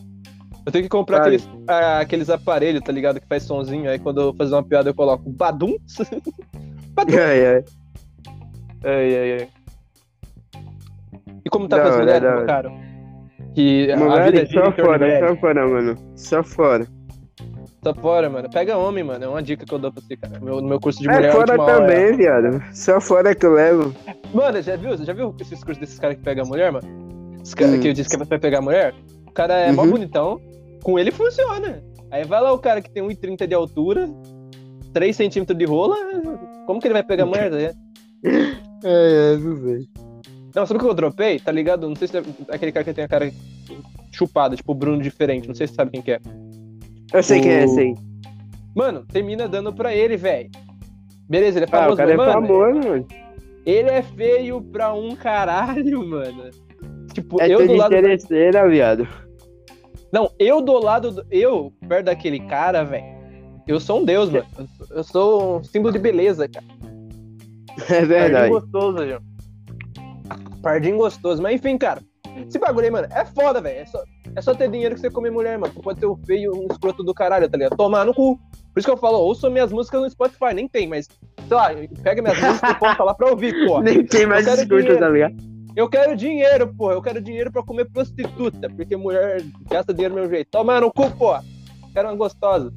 Eu 0.69 0.73
tenho 0.73 0.85
que 0.85 0.91
comprar 0.91 1.23
aqueles, 1.23 1.49
ah, 1.67 2.01
aqueles 2.01 2.29
aparelhos, 2.29 2.83
tá 2.83 2.93
ligado? 2.93 3.19
Que 3.19 3.27
faz 3.27 3.43
sonzinho. 3.45 3.89
Aí 3.91 3.99
quando 3.99 4.21
eu 4.21 4.35
fazer 4.35 4.55
uma 4.55 4.63
piada 4.63 4.91
eu 4.91 4.95
coloco 4.95 5.31
badum. 5.31 5.79
badum. 6.93 7.17
Ai, 7.17 7.47
ai. 7.47 7.65
Ai, 8.85 9.17
ai, 9.17 9.33
ai. 9.41 9.49
E 11.43 11.49
como 11.49 11.67
tá 11.69 11.81
com 11.81 11.89
as 11.89 11.97
mulheres, 11.97 12.31
meu 12.31 12.45
caro? 12.45 12.71
Que 13.55 13.91
a 13.91 14.25
vida 14.27 14.43
é 14.43 14.47
só 14.47 14.71
fora, 14.73 15.29
só 15.29 15.37
fora, 15.37 15.67
mano. 15.67 15.95
Só 16.15 16.45
fora. 16.45 16.87
Só 17.83 17.95
fora, 17.95 18.29
mano. 18.29 18.51
Pega 18.51 18.77
homem, 18.77 19.03
mano. 19.03 19.25
É 19.25 19.29
uma 19.29 19.43
dica 19.43 19.65
que 19.65 19.73
eu 19.73 19.79
dou 19.79 19.91
pra 19.91 20.03
você, 20.03 20.19
cara. 20.19 20.39
Meu, 20.39 20.61
no 20.61 20.69
meu 20.69 20.79
curso 20.79 21.01
de 21.01 21.09
é 21.09 21.15
mulher. 21.15 21.31
É 21.31 21.33
fora 21.33 21.57
também, 21.57 22.05
hora. 22.09 22.17
viado. 22.17 22.63
Só 22.75 23.01
fora 23.01 23.35
que 23.35 23.47
eu 23.47 23.55
levo. 23.55 23.95
Mano, 24.35 24.61
já 24.61 24.77
viu? 24.77 24.95
Já 24.99 25.15
viu 25.15 25.35
esses 25.41 25.65
cursos 25.65 25.79
desses 25.79 25.99
caras 25.99 26.19
que 26.19 26.23
pegam 26.23 26.45
mulher, 26.45 26.71
mano? 26.71 26.87
Os 27.43 27.55
caras 27.55 27.75
hum. 27.75 27.81
que 27.81 27.89
eu 27.89 27.95
disse 27.95 28.11
que 28.11 28.23
é 28.23 28.27
pra 28.27 28.39
pegar 28.39 28.61
mulher? 28.61 28.95
O 29.27 29.33
cara 29.33 29.55
é 29.55 29.71
uhum. 29.71 29.77
mó 29.77 29.87
bonitão 29.87 30.39
com 30.83 30.99
ele 30.99 31.11
funciona. 31.11 31.83
Aí 32.11 32.25
vai 32.25 32.41
lá 32.41 32.53
o 32.53 32.59
cara 32.59 32.81
que 32.81 32.91
tem 32.91 33.03
1,30 33.03 33.47
de 33.47 33.55
altura, 33.55 34.09
3 34.93 35.15
centímetros 35.15 35.57
de 35.59 35.65
rola, 35.65 35.97
como 36.67 36.81
que 36.81 36.87
ele 36.87 36.95
vai 36.95 37.03
pegar 37.03 37.25
a 37.25 37.27
mulher? 37.27 37.51
Né? 37.51 37.73
É, 38.85 39.35
é, 39.35 39.37
não 39.39 39.57
sei. 39.57 39.89
Não, 40.55 40.65
sabe 40.65 40.79
o 40.79 40.83
que 40.85 40.89
eu 40.89 40.95
dropei? 40.95 41.41
Tá 41.41 41.51
ligado? 41.51 41.89
Não 41.89 41.97
sei 41.97 42.07
se 42.07 42.17
é 42.17 42.23
aquele 42.49 42.71
cara 42.71 42.85
que 42.85 42.95
tem 42.95 43.03
a 43.05 43.09
cara 43.09 43.29
chupada, 44.13 44.55
tipo 44.55 44.71
o 44.71 44.75
Bruno 44.75 45.03
diferente. 45.03 45.49
Não 45.49 45.55
sei 45.55 45.67
se 45.67 45.73
você 45.73 45.77
sabe 45.79 45.91
quem 45.91 46.01
que 46.01 46.13
é. 46.13 46.21
Eu 47.13 47.21
sei 47.23 47.41
O- 47.41 47.43
quem 47.43 47.51
é 47.53 47.65
aí. 47.65 47.95
Mano, 48.77 49.05
tem 49.13 49.21
mina 49.25 49.49
dando 49.49 49.73
pra 49.73 49.93
ele, 49.93 50.17
velho. 50.17 50.49
Beleza, 51.29 51.59
ele 51.59 51.65
é 51.65 51.69
Ah, 51.73 51.77
famoso, 51.77 51.95
o 51.95 51.97
cara 51.97 52.13
é 52.13 52.17
mas, 52.17 52.33
famoso, 52.33 52.89
mano. 52.89 53.07
ele 53.67 53.91
é 53.91 54.01
feio 54.03 54.63
pra 54.63 54.95
um 54.95 55.17
caralho, 55.17 56.07
mano. 56.09 56.45
Tipo, 57.13 57.43
É 57.43 57.49
eu 57.53 57.67
do 57.67 57.75
lado. 57.75 57.93
interesseira, 57.97 58.69
viado. 58.69 59.09
Não, 60.13 60.31
eu 60.39 60.61
do 60.61 60.73
lado. 60.79 61.11
Do... 61.11 61.27
Eu, 61.31 61.73
perto 61.89 62.07
daquele 62.07 62.41
cara, 62.41 62.85
velho. 62.85 63.19
Eu 63.67 63.79
sou 63.79 64.01
um 64.01 64.05
deus, 64.05 64.31
mano. 64.31 64.47
Eu 64.91 65.05
sou- 65.05 65.59
um 65.59 65.65
símbolo 65.65 65.93
de 65.93 65.99
beleza, 65.99 66.49
cara. 66.49 66.67
É 67.89 68.05
verdade. 68.05 68.33
Pardinho 68.33 68.61
gostoso, 68.61 69.07
João. 69.07 69.21
Pardinho 70.63 70.97
gostoso. 70.97 71.41
Mas 71.43 71.55
enfim, 71.55 71.79
cara. 71.79 72.01
Esse 72.47 72.59
bagulho 72.59 72.85
aí, 72.87 72.91
mano, 72.91 73.09
é 73.11 73.25
foda, 73.25 73.61
velho. 73.61 73.81
É 73.81 73.87
só, 73.87 74.03
é 74.35 74.41
só 74.41 74.55
ter 74.55 74.71
dinheiro 74.71 74.95
que 74.95 75.01
você 75.01 75.11
come 75.11 75.31
mulher, 75.31 75.59
mano. 75.59 75.73
Tu 75.73 75.81
pode 75.81 76.01
ser 76.01 76.07
um 76.07 76.17
feio, 76.25 76.53
um 76.55 76.67
escroto 76.71 77.03
do 77.05 77.13
caralho, 77.15 77.49
tá 77.49 77.57
ligado? 77.57 77.77
Tomar 77.77 78.05
no 78.05 78.15
cu. 78.15 78.37
Por 78.73 78.79
isso 78.81 78.87
que 78.87 78.93
eu 78.93 78.97
falo, 78.97 79.19
ouça 79.19 79.49
minhas 79.51 79.73
músicas 79.73 80.01
no 80.03 80.11
Spotify. 80.11 80.55
Nem 80.55 80.69
tem, 80.69 80.87
mas, 80.89 81.09
sei 81.47 81.57
lá, 81.57 81.71
pega 82.03 82.23
minhas 82.23 82.41
músicas 82.41 82.71
e 82.71 82.75
coloca 82.77 83.05
lá 83.05 83.15
pra 83.15 83.31
ouvir, 83.31 83.55
pô. 83.67 83.81
Nem 83.83 84.05
tem 84.05 84.27
mais 84.27 84.47
escuta, 84.47 84.97
tá 84.99 85.09
ligado? 85.09 85.35
Eu 85.77 85.89
quero 85.89 86.17
dinheiro, 86.17 86.73
pô. 86.75 86.91
Eu 86.91 87.01
quero 87.03 87.21
dinheiro 87.21 87.53
pra 87.53 87.63
comer 87.63 87.85
prostituta. 87.91 88.69
Porque 88.71 88.97
mulher 88.97 89.43
gasta 89.71 89.93
dinheiro 89.95 90.15
do 90.15 90.21
meu 90.21 90.29
jeito. 90.31 90.49
Toma 90.51 90.81
no 90.81 90.93
cu, 90.93 91.11
pô. 91.13 91.37
Quero 91.93 92.09
uma 92.09 92.17
gostosa. 92.17 92.73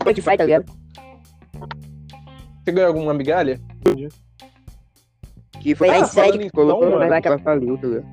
Spotify, 0.00 0.36
tá 0.36 0.44
ligado? 0.44 0.64
Você 2.64 2.72
ganhou 2.72 2.88
alguma 2.88 3.14
migalha? 3.14 3.60
Que 5.60 5.74
foi 5.74 5.88
Ah, 5.88 5.94
a 6.04 6.28
em 6.28 6.38
que 6.38 6.50
colocou 6.50 6.82
som, 6.90 6.98
né, 6.98 7.08
mano. 7.08 7.22
que 7.22 7.38
faliu, 7.44 7.78
tá 7.78 7.86
ligado? 7.86 8.06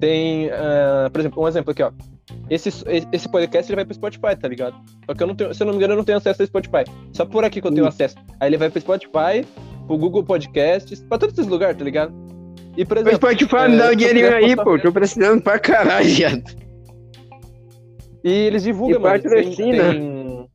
Tem, 0.00 0.50
ah, 0.50 1.08
por 1.12 1.20
exemplo, 1.20 1.42
um 1.42 1.48
exemplo 1.48 1.70
aqui, 1.70 1.82
ó. 1.82 1.92
Esse, 2.50 2.68
esse 3.12 3.28
podcast 3.28 3.70
ele 3.70 3.76
vai 3.76 3.84
pro 3.84 3.94
Spotify, 3.94 4.36
tá 4.38 4.48
ligado? 4.48 4.76
Só 5.06 5.14
que 5.14 5.22
eu 5.22 5.26
não 5.26 5.34
tenho, 5.34 5.54
se 5.54 5.62
eu 5.62 5.66
não 5.66 5.72
me 5.72 5.78
engano, 5.78 5.94
eu 5.94 5.96
não 5.98 6.04
tenho 6.04 6.18
acesso 6.18 6.42
ao 6.42 6.46
Spotify. 6.46 6.84
Só 7.12 7.24
por 7.24 7.44
aqui 7.44 7.60
que 7.60 7.66
eu 7.66 7.72
tenho 7.72 7.86
acesso. 7.86 8.16
Aí 8.40 8.48
ele 8.48 8.56
vai 8.58 8.68
pro 8.68 8.80
Spotify, 8.80 9.46
pro 9.86 9.96
Google 9.98 10.24
Podcasts, 10.24 11.00
pra 11.08 11.18
todos 11.18 11.36
esses 11.38 11.50
lugares, 11.50 11.76
tá 11.76 11.84
ligado? 11.84 12.12
E, 12.76 12.84
por 12.84 12.96
O 12.96 13.00
exemplo, 13.00 13.16
Spotify 13.18 13.68
me 13.68 13.74
é, 13.74 13.78
dá 13.78 13.84
se 13.84 13.90
o 13.90 13.92
eu 13.92 13.96
dinheirinho 13.96 14.34
aí, 14.34 14.56
pô. 14.56 14.78
Tô 14.78 14.90
precisando 14.92 15.40
pra 15.42 15.58
caralho, 15.58 16.08
viado. 16.08 16.42
e 18.24 18.30
eles 18.30 18.62
divulgam, 18.62 18.98
E 18.98 19.02
mano. 19.02 19.22
Tem, 19.22 19.54
tem, 19.54 20.48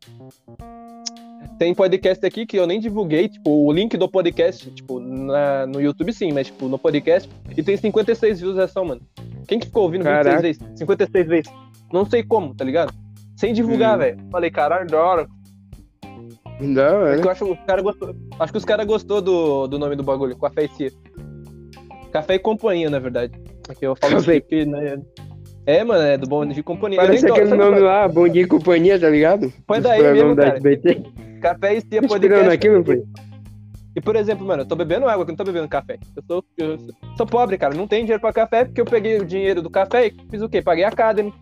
tem 1.58 1.74
podcast 1.76 2.26
aqui 2.26 2.46
que 2.46 2.58
eu 2.58 2.66
nem 2.68 2.80
divulguei, 2.80 3.28
tipo, 3.30 3.50
o 3.66 3.72
link 3.72 3.96
do 3.98 4.10
podcast, 4.10 4.70
tipo, 4.72 5.00
na, 5.00 5.66
no 5.68 5.82
YouTube 5.82 6.12
sim, 6.14 6.32
mas, 6.34 6.48
tipo, 6.48 6.68
no 6.68 6.78
podcast, 6.80 7.30
e 7.58 7.62
tem 7.64 7.76
56 7.78 8.40
visualização, 8.40 8.86
mano. 8.86 9.02
Quem 9.48 9.60
que 9.60 9.66
ficou 9.68 9.84
ouvindo 9.84 10.04
Caraca. 10.04 10.42
26 10.42 10.58
vezes? 10.58 10.80
56 10.80 11.28
vezes. 11.28 11.52
Não 11.92 12.06
sei 12.06 12.24
como, 12.24 12.54
tá 12.54 12.64
ligado? 12.64 12.94
Sem 13.36 13.54
divulgar, 13.54 13.96
Hum. 13.96 14.00
velho. 14.00 14.18
Falei, 14.32 14.52
caralho, 14.52 14.88
da 14.88 15.02
hora. 15.02 15.28
Não, 16.60 17.08
É 17.08 17.16
é. 17.16 17.20
eu 17.24 17.30
acho 17.30 17.46
que 17.46 17.52
os 17.52 17.60
cara 17.66 17.82
gostou. 17.82 18.16
Acho 18.40 18.52
que 18.52 18.58
os 18.58 18.66
caras 18.66 18.86
gostou 18.86 19.22
do, 19.22 19.68
do 19.68 19.80
nome 19.80 19.96
do 19.96 20.04
bagulho, 20.04 20.38
Café 20.38 20.66
e 20.66 20.68
Cia. 20.70 20.92
Café 22.12 22.36
e 22.36 22.40
companhia, 22.40 22.90
na 22.90 23.00
verdade. 23.00 23.34
Aqui 23.70 23.86
eu 23.86 23.96
falo 23.96 24.18
assim 24.18 24.42
que, 24.42 24.66
né? 24.66 25.00
É, 25.66 25.84
mano, 25.84 26.02
é 26.02 26.18
do 26.18 26.28
bom 26.28 26.46
de 26.46 26.64
companhia. 26.64 27.00
Parece 27.00 27.24
nem 27.24 27.32
aquele 27.32 27.50
nome 27.56 27.72
sabe 27.76 27.80
lá, 27.82 28.08
Bom 28.08 28.28
Dia 28.28 28.42
e 28.42 28.48
Companhia, 28.48 29.00
tá 29.00 29.10
ligado? 29.10 29.54
Foi 29.68 29.78
Esse 29.78 29.88
daí 29.88 30.00
programa 30.00 30.24
mesmo, 30.24 30.36
da 30.36 30.44
cara. 30.46 30.56
SBT. 30.58 31.02
Café 31.42 31.76
e 31.76 31.82
Cia 31.82 32.02
podcast. 32.02 32.50
aquilo, 32.50 32.84
foi? 32.84 33.04
E, 33.96 34.02
por 34.02 34.16
exemplo, 34.16 34.46
mano, 34.46 34.64
eu 34.64 34.68
tô 34.68 34.76
bebendo 34.76 35.08
água, 35.08 35.24
que 35.26 35.32
eu 35.32 35.34
não 35.34 35.38
tô 35.38 35.44
bebendo 35.52 35.68
café. 35.68 35.98
Eu 36.16 36.24
sou, 36.28 36.44
eu 36.58 36.78
sou- 37.18 37.26
pobre, 37.28 37.58
cara. 37.58 37.76
Não 37.76 37.88
tenho 37.88 38.04
dinheiro 38.04 38.22
pra 38.22 38.34
café, 38.34 38.66
porque 38.66 38.82
eu 38.82 38.86
peguei 38.86 39.18
o 39.18 39.26
dinheiro 39.26 39.62
do 39.62 39.70
café 39.70 40.08
e 40.08 40.14
fiz 40.32 40.42
o 40.42 40.50
quê? 40.50 40.62
Paguei 40.62 40.84
a 40.84 40.90
Academy. 40.90 41.34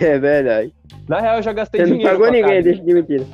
É 0.00 0.18
verdade. 0.18 0.72
Na 1.08 1.20
real, 1.20 1.36
eu 1.36 1.42
já 1.42 1.52
gastei 1.52 1.80
Você 1.82 1.86
não 1.90 1.96
dinheiro. 1.98 2.18
pagou 2.18 2.26
com 2.28 2.32
a 2.34 2.40
ninguém, 2.40 2.62
deixa 2.62 2.82
de 2.82 2.94
mentira. 2.94 3.24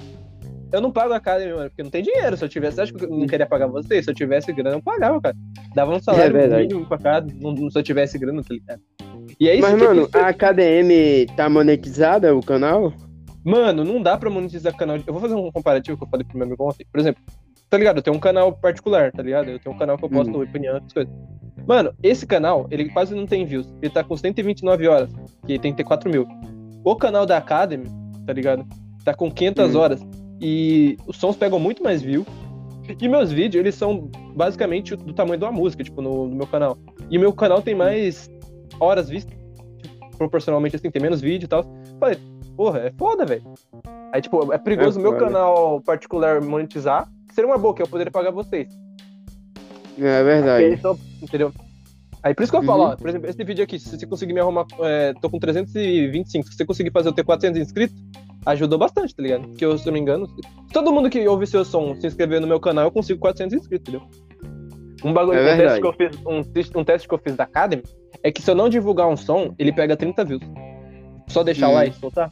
Eu 0.72 0.80
não 0.80 0.90
pago 0.92 1.12
a 1.12 1.16
Academy, 1.16 1.52
mano, 1.52 1.68
porque 1.70 1.82
não 1.82 1.90
tem 1.90 2.02
dinheiro. 2.02 2.36
Se 2.36 2.44
eu 2.44 2.48
tivesse, 2.48 2.80
acha 2.80 2.92
que 2.92 3.04
eu 3.04 3.08
não 3.10 3.26
queria 3.26 3.46
pagar 3.46 3.66
você? 3.66 4.02
Se 4.02 4.10
eu 4.10 4.14
tivesse 4.14 4.52
grana, 4.52 4.76
eu 4.76 4.82
pagava, 4.82 5.20
cara. 5.20 5.36
Dava 5.74 5.94
um 5.94 6.00
salário 6.00 6.36
É 6.36 6.60
mínimo 6.62 6.86
pra 6.86 6.98
cada, 6.98 7.28
se 7.28 7.78
eu 7.78 7.82
tivesse 7.82 8.18
grana, 8.18 8.42
tá 8.42 8.54
ligado? 8.54 8.80
E 9.38 9.48
é 9.48 9.54
isso 9.54 9.62
Mas, 9.68 9.78
mano, 9.80 10.08
que- 10.08 10.16
a 10.18 10.32
KDM 10.32 11.26
tá 11.36 11.48
monetizada, 11.48 12.34
o 12.36 12.40
canal? 12.42 12.92
Mano, 13.44 13.84
não 13.84 14.02
dá 14.02 14.16
pra 14.16 14.28
monetizar 14.30 14.76
canal. 14.76 14.96
Eu 14.96 15.12
vou 15.12 15.20
fazer 15.20 15.34
um 15.34 15.50
comparativo 15.50 15.96
que 15.96 16.04
eu 16.04 16.08
falei 16.08 16.26
pro 16.26 16.36
meu 16.36 16.46
amigo 16.46 16.68
ontem. 16.68 16.86
Por 16.92 17.00
exemplo, 17.00 17.22
tá 17.70 17.78
ligado? 17.78 17.96
Eu 17.98 18.02
tenho 18.02 18.16
um 18.16 18.20
canal 18.20 18.52
particular, 18.52 19.10
tá 19.12 19.22
ligado? 19.22 19.48
Eu 19.50 19.58
tenho 19.58 19.74
um 19.74 19.78
canal 19.78 19.96
que 19.96 20.04
eu 20.04 20.10
posto 20.10 20.36
Hum. 20.38 20.42
opinião, 20.42 20.76
essas 20.76 20.92
coisas. 20.92 21.12
Mano, 21.66 21.92
esse 22.02 22.26
canal, 22.26 22.66
ele 22.70 22.88
quase 22.90 23.14
não 23.14 23.26
tem 23.26 23.44
views. 23.46 23.66
Ele 23.80 23.90
tá 23.92 24.04
com 24.04 24.16
129 24.16 24.86
horas, 24.88 25.10
que 25.46 25.58
tem 25.58 25.72
que 25.72 25.78
ter 25.78 25.84
4 25.84 26.10
mil. 26.10 26.26
O 26.84 26.94
canal 26.96 27.24
da 27.26 27.36
Academy, 27.38 27.86
tá 28.26 28.32
ligado? 28.32 28.66
Tá 29.04 29.14
com 29.14 29.30
500 29.30 29.74
Hum. 29.74 29.78
horas. 29.78 30.00
E 30.40 30.96
os 31.06 31.16
sons 31.16 31.36
pegam 31.36 31.58
muito 31.58 31.82
mais 31.82 32.00
view. 32.02 32.24
E 33.00 33.08
meus 33.08 33.30
vídeos, 33.30 33.60
eles 33.60 33.74
são 33.74 34.10
basicamente 34.34 34.96
do 34.96 35.12
tamanho 35.12 35.38
de 35.38 35.44
uma 35.44 35.52
música, 35.52 35.84
tipo, 35.84 36.00
no, 36.02 36.26
no 36.26 36.34
meu 36.34 36.46
canal. 36.46 36.76
E 37.10 37.16
o 37.16 37.20
meu 37.20 37.32
canal 37.32 37.62
tem 37.62 37.74
mais 37.74 38.28
horas 38.80 39.08
vistas, 39.08 39.36
tipo, 39.80 40.16
proporcionalmente 40.16 40.76
assim, 40.76 40.90
tem 40.90 41.00
menos 41.00 41.20
vídeo 41.20 41.44
e 41.44 41.48
tal. 41.48 41.64
Falei, 42.00 42.18
porra, 42.56 42.80
é 42.80 42.92
foda, 42.98 43.24
velho. 43.24 43.42
Aí, 44.12 44.20
tipo, 44.20 44.52
é 44.52 44.58
perigoso 44.58 44.98
o 44.98 45.00
É 45.00 45.08
meu 45.08 45.16
canal 45.18 45.80
particular 45.82 46.40
monetizar, 46.40 47.08
que 47.28 47.34
seria 47.34 47.48
uma 47.48 47.58
boa, 47.58 47.74
que 47.74 47.82
eu 47.82 47.86
poderia 47.86 48.10
pagar 48.10 48.32
vocês. 48.32 48.68
É 49.98 50.22
verdade. 50.24 50.80
entendeu? 51.22 51.52
Aí 52.22 52.34
por 52.34 52.42
isso 52.42 52.52
que 52.52 52.58
eu 52.58 52.62
falo, 52.62 52.84
Uhum. 52.84 52.90
ó, 52.90 52.96
por 52.96 53.08
exemplo, 53.08 53.30
esse 53.30 53.42
vídeo 53.44 53.64
aqui, 53.64 53.78
se 53.78 53.96
você 53.96 54.06
conseguir 54.06 54.32
me 54.34 54.40
arrumar, 54.40 54.66
é, 54.80 55.14
tô 55.14 55.30
com 55.30 55.38
325, 55.38 56.48
se 56.48 56.56
você 56.56 56.66
conseguir 56.66 56.90
fazer 56.90 57.08
eu 57.08 57.12
ter 57.12 57.24
400 57.24 57.60
inscritos, 57.60 57.96
ajudou 58.46 58.78
bastante, 58.78 59.14
tá 59.14 59.22
ligado? 59.22 59.48
Porque 59.48 59.64
eu, 59.64 59.76
se 59.78 59.84
eu 59.84 59.86
não 59.86 59.94
me 59.94 60.00
engano, 60.00 60.26
se 60.26 60.34
todo 60.72 60.92
mundo 60.92 61.10
que 61.10 61.26
ouve 61.28 61.46
seu 61.46 61.64
som 61.64 61.94
se 61.94 62.06
inscrever 62.06 62.40
no 62.40 62.46
meu 62.46 62.60
canal, 62.60 62.84
eu 62.84 62.90
consigo 62.90 63.18
400 63.20 63.58
inscritos, 63.58 63.88
entendeu? 63.94 64.08
Um 65.04 65.12
bagulho, 65.12 65.38
É 65.38 65.54
um, 65.54 65.56
teste 65.58 65.80
que 65.80 65.86
eu 65.86 65.92
fiz, 65.94 66.18
um, 66.26 66.42
teste- 66.42 66.78
um 66.78 66.84
teste 66.84 67.08
que 67.08 67.14
eu 67.14 67.18
fiz 67.18 67.34
da 67.36 67.44
Academy, 67.44 67.82
é 68.22 68.30
que 68.30 68.42
se 68.42 68.50
eu 68.50 68.54
não 68.54 68.68
divulgar 68.68 69.08
um 69.08 69.16
som, 69.16 69.54
ele 69.58 69.72
pega 69.72 69.96
30 69.96 70.24
views. 70.24 70.42
Só 71.28 71.42
deixar 71.42 71.68
Hum. 71.68 71.74
lá 71.74 71.86
e 71.86 71.92
soltar. 71.92 72.30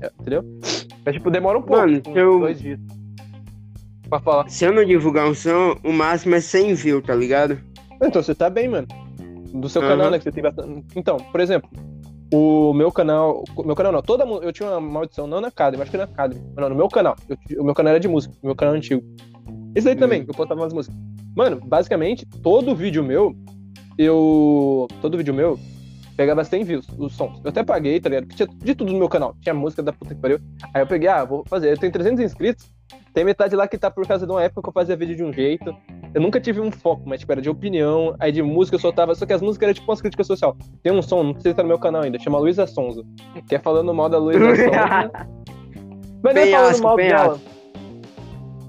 É, 0.00 0.10
entendeu? 0.20 0.42
É 1.04 1.12
tipo, 1.12 1.30
demora 1.30 1.58
um 1.58 1.62
pouco, 1.62 1.82
Mano, 1.82 2.00
tipo, 2.00 2.16
eu- 2.18 2.40
dois 2.40 2.58
dias. 2.60 2.78
Pra 4.08 4.20
falar. 4.20 4.48
Se 4.48 4.64
eu 4.64 4.72
não 4.72 4.84
divulgar 4.84 5.28
um 5.28 5.34
som, 5.34 5.76
o 5.84 5.92
máximo 5.92 6.34
é 6.36 6.40
100 6.40 6.74
views, 6.74 7.04
tá 7.04 7.14
ligado? 7.14 7.58
Então, 8.00 8.22
você 8.22 8.34
tá 8.34 8.48
bem, 8.48 8.68
mano. 8.68 8.86
Do 9.52 9.68
seu 9.68 9.82
Aham. 9.82 9.90
canal, 9.90 10.10
né? 10.10 10.18
Que 10.18 10.24
você 10.24 10.32
tem 10.32 10.42
bastante. 10.42 10.84
Então, 10.94 11.16
por 11.16 11.40
exemplo, 11.40 11.68
o 12.32 12.72
meu 12.72 12.90
canal. 12.92 13.44
Meu 13.64 13.74
canal 13.76 13.92
não, 13.92 14.02
toda 14.02 14.24
Eu 14.24 14.52
tinha 14.52 14.70
uma 14.70 14.80
maldição, 14.80 15.26
não 15.26 15.40
na 15.40 15.48
Academy, 15.48 15.82
acho 15.82 15.90
que 15.90 15.96
na 15.96 16.04
Academy. 16.04 16.42
Não, 16.56 16.68
no 16.68 16.74
meu 16.74 16.88
canal. 16.88 17.16
Eu- 17.28 17.62
o 17.62 17.64
meu 17.64 17.74
canal 17.74 17.90
era 17.92 18.00
de 18.00 18.08
música, 18.08 18.34
meu 18.42 18.54
canal 18.54 18.74
é 18.74 18.78
antigo. 18.78 19.02
Esse 19.74 19.84
daí 19.86 19.96
também, 19.96 20.22
Hum. 20.22 20.26
eu 20.28 20.34
postava 20.34 20.60
umas 20.60 20.72
músicas. 20.72 20.98
Mano, 21.36 21.60
basicamente, 21.64 22.24
todo 22.42 22.74
vídeo 22.74 23.04
meu, 23.04 23.34
eu. 23.98 24.86
Todo 25.00 25.16
vídeo 25.18 25.34
meu 25.34 25.58
pegava 26.16 26.42
100 26.44 26.64
views, 26.64 26.86
os 26.98 27.12
sons. 27.14 27.40
Eu 27.44 27.50
até 27.50 27.62
paguei, 27.62 28.00
tá 28.00 28.08
ligado? 28.08 28.26
Porque 28.26 28.46
tinha 28.46 28.58
de 28.58 28.74
tudo 28.74 28.90
no 28.92 28.98
meu 28.98 29.08
canal. 29.08 29.34
Tinha 29.42 29.54
música 29.54 29.82
da 29.82 29.92
puta 29.92 30.14
que 30.14 30.20
pariu. 30.20 30.38
Aí 30.72 30.82
eu 30.82 30.86
peguei, 30.86 31.08
ah, 31.08 31.24
vou 31.24 31.44
fazer. 31.46 31.72
Eu 31.72 31.76
tenho 31.78 31.92
300 31.92 32.24
inscritos. 32.24 32.64
Tem 33.16 33.24
metade 33.24 33.56
lá 33.56 33.66
que 33.66 33.78
tá 33.78 33.90
por 33.90 34.06
causa 34.06 34.26
de 34.26 34.30
uma 34.30 34.42
época 34.42 34.60
que 34.60 34.68
eu 34.68 34.72
fazia 34.74 34.94
vídeo 34.94 35.16
de 35.16 35.24
um 35.24 35.32
jeito. 35.32 35.74
Eu 36.12 36.20
nunca 36.20 36.38
tive 36.38 36.60
um 36.60 36.70
foco, 36.70 37.04
mas 37.06 37.20
tipo, 37.20 37.32
era 37.32 37.40
de 37.40 37.48
opinião. 37.48 38.14
Aí 38.20 38.30
de 38.30 38.42
música 38.42 38.76
eu 38.76 38.78
soltava. 38.78 39.14
Só 39.14 39.24
que 39.24 39.32
as 39.32 39.40
músicas 39.40 39.68
eram 39.68 39.72
tipo 39.72 39.90
umas 39.90 40.02
críticas 40.02 40.26
social. 40.26 40.54
Tem 40.82 40.92
um 40.92 41.00
som, 41.00 41.22
não 41.22 41.40
sei 41.40 41.52
se 41.52 41.56
tá 41.56 41.62
no 41.62 41.68
meu 41.70 41.78
canal 41.78 42.02
ainda, 42.02 42.18
chama 42.18 42.38
Luísa 42.38 42.66
Sonza. 42.66 43.02
Que 43.48 43.54
é 43.54 43.58
falando 43.58 43.94
mal 43.94 44.10
da 44.10 44.18
Luísa 44.18 44.44
Sonza. 44.54 45.28
Mas 46.22 46.34
não 46.34 46.42
é 46.42 46.50
falando 46.50 46.82
mal 46.82 46.96
dela. 46.98 47.40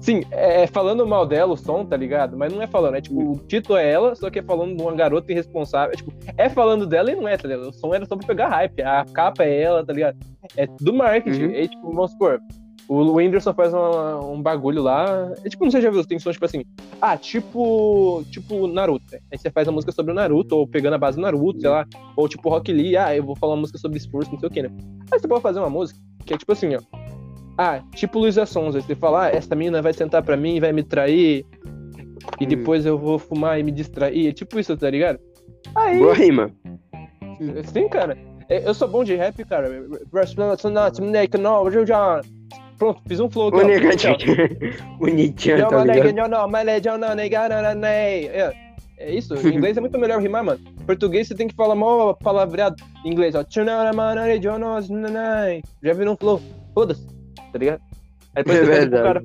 Sim, 0.00 0.22
é 0.30 0.66
falando 0.66 1.06
mal 1.06 1.26
dela 1.26 1.52
o 1.52 1.56
som, 1.58 1.84
tá 1.84 1.98
ligado? 1.98 2.34
Mas 2.34 2.50
não 2.50 2.62
é 2.62 2.66
falando, 2.66 2.94
é 2.94 3.02
tipo, 3.02 3.32
o 3.32 3.38
título 3.40 3.76
é 3.78 3.92
ela, 3.92 4.14
só 4.14 4.30
que 4.30 4.38
é 4.38 4.42
falando 4.42 4.74
de 4.74 4.82
uma 4.82 4.94
garota 4.94 5.30
irresponsável. 5.30 5.92
É, 5.92 5.96
tipo, 5.98 6.10
é 6.38 6.48
falando 6.48 6.86
dela 6.86 7.12
e 7.12 7.14
não 7.14 7.28
é, 7.28 7.36
tá 7.36 7.46
ligado? 7.46 7.68
O 7.68 7.72
som 7.74 7.94
era 7.94 8.06
só 8.06 8.16
pra 8.16 8.26
pegar 8.26 8.48
hype. 8.48 8.80
A 8.80 9.04
capa 9.12 9.44
é 9.44 9.60
ela, 9.60 9.84
tá 9.84 9.92
ligado? 9.92 10.16
É 10.56 10.66
do 10.80 10.94
marketing. 10.94 11.48
Uhum. 11.48 11.54
É 11.54 11.68
tipo, 11.68 11.92
vamos 11.92 12.12
supor, 12.12 12.40
o 12.88 13.12
Whindersson 13.16 13.52
faz 13.52 13.72
uma- 13.74 14.18
um 14.24 14.40
bagulho 14.42 14.82
lá. 14.82 15.30
É 15.44 15.48
tipo, 15.48 15.62
não 15.64 15.70
sei 15.70 15.80
se 15.80 15.84
já 15.86 15.90
viu, 15.90 16.04
tem 16.04 16.18
sons 16.18 16.32
tipo 16.34 16.44
assim. 16.46 16.64
Ah, 17.00 17.16
tipo. 17.16 18.24
Tipo 18.30 18.66
Naruto. 18.66 19.04
né? 19.12 19.18
Aí 19.30 19.38
você 19.38 19.50
faz 19.50 19.68
a 19.68 19.72
música 19.72 19.92
sobre 19.92 20.10
o 20.12 20.14
Naruto, 20.14 20.56
ou 20.56 20.66
pegando 20.66 20.94
a 20.94 20.98
base 20.98 21.16
do 21.18 21.22
Naruto, 21.22 21.60
sei 21.60 21.70
lá. 21.70 21.86
Ou 22.16 22.28
tipo 22.28 22.48
Rock 22.48 22.72
Lee, 22.72 22.96
ah, 22.96 23.14
eu 23.14 23.22
vou 23.22 23.36
falar 23.36 23.52
uma 23.54 23.60
música 23.60 23.78
sobre 23.78 23.98
esforço, 23.98 24.32
não 24.32 24.38
sei 24.40 24.48
o 24.48 24.52
que, 24.52 24.62
né? 24.62 24.70
Aí 25.12 25.18
você 25.20 25.28
pode 25.28 25.42
fazer 25.42 25.58
uma 25.60 25.70
música 25.70 25.98
que 26.24 26.32
é 26.34 26.38
tipo 26.38 26.52
assim, 26.52 26.74
ó. 26.74 26.80
Ah, 27.58 27.82
tipo 27.94 28.18
Luísa 28.18 28.46
Sonza. 28.46 28.80
Você 28.80 28.94
fala, 28.94 29.26
ah, 29.26 29.30
essa 29.30 29.54
mina 29.54 29.82
vai 29.82 29.92
sentar 29.92 30.22
pra 30.22 30.36
mim, 30.36 30.58
vai 30.60 30.72
me 30.72 30.82
trair. 30.82 31.44
E 32.40 32.44
Hum. 32.44 32.48
depois 32.48 32.86
eu 32.86 32.96
vou 32.98 33.18
fumar 33.18 33.58
e 33.58 33.62
me 33.62 33.72
distrair. 33.72 34.28
É 34.28 34.32
tipo 34.32 34.58
isso, 34.58 34.76
tá 34.76 34.88
ligado? 34.88 35.18
Aí, 35.74 35.98
Boa 35.98 36.14
rima. 36.14 36.50
sim, 37.64 37.88
cara. 37.88 38.16
Eu 38.48 38.72
sou 38.72 38.88
bom 38.88 39.04
de 39.04 39.14
rap, 39.14 39.44
cara. 39.44 39.68
Pronto, 40.10 40.28
fiz 40.28 40.38
um 40.38 40.46
flow 40.56 40.78
aqui. 42.16 42.37
O 43.48 43.58
ó. 43.58 43.62
Nichan. 43.62 44.16
O 45.00 45.06
Nichan, 45.06 45.56
Yo, 45.58 45.68
tá 45.68 45.84
ligado? 45.84 46.04
nigga, 46.06 46.12
no, 46.12 46.28
no, 46.28 47.74
no. 47.74 47.86
É, 47.86 48.52
é 48.98 49.14
isso, 49.14 49.34
em 49.34 49.54
inglês 49.56 49.76
é 49.76 49.80
muito 49.80 49.98
melhor 49.98 50.20
rimar, 50.20 50.44
mano. 50.44 50.60
Em 50.80 50.84
português 50.84 51.28
você 51.28 51.34
tem 51.34 51.46
que 51.48 51.54
falar 51.54 51.74
mal 51.74 52.14
palavreado. 52.16 52.76
Em 53.04 53.10
inglês, 53.10 53.34
ó. 53.34 53.44
Já 55.82 55.92
virou 55.92 56.14
um 56.14 56.16
flow. 56.16 56.40
Foda-se, 56.74 57.06
tá 57.52 57.58
ligado? 57.58 57.80
Aí 58.34 58.42
depois 58.44 58.58
É 58.58 58.64
você 58.64 58.70
verdade. 58.70 59.02
cara. 59.02 59.22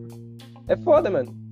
É 0.67 0.77
foda, 0.77 1.09
mano. 1.09 1.43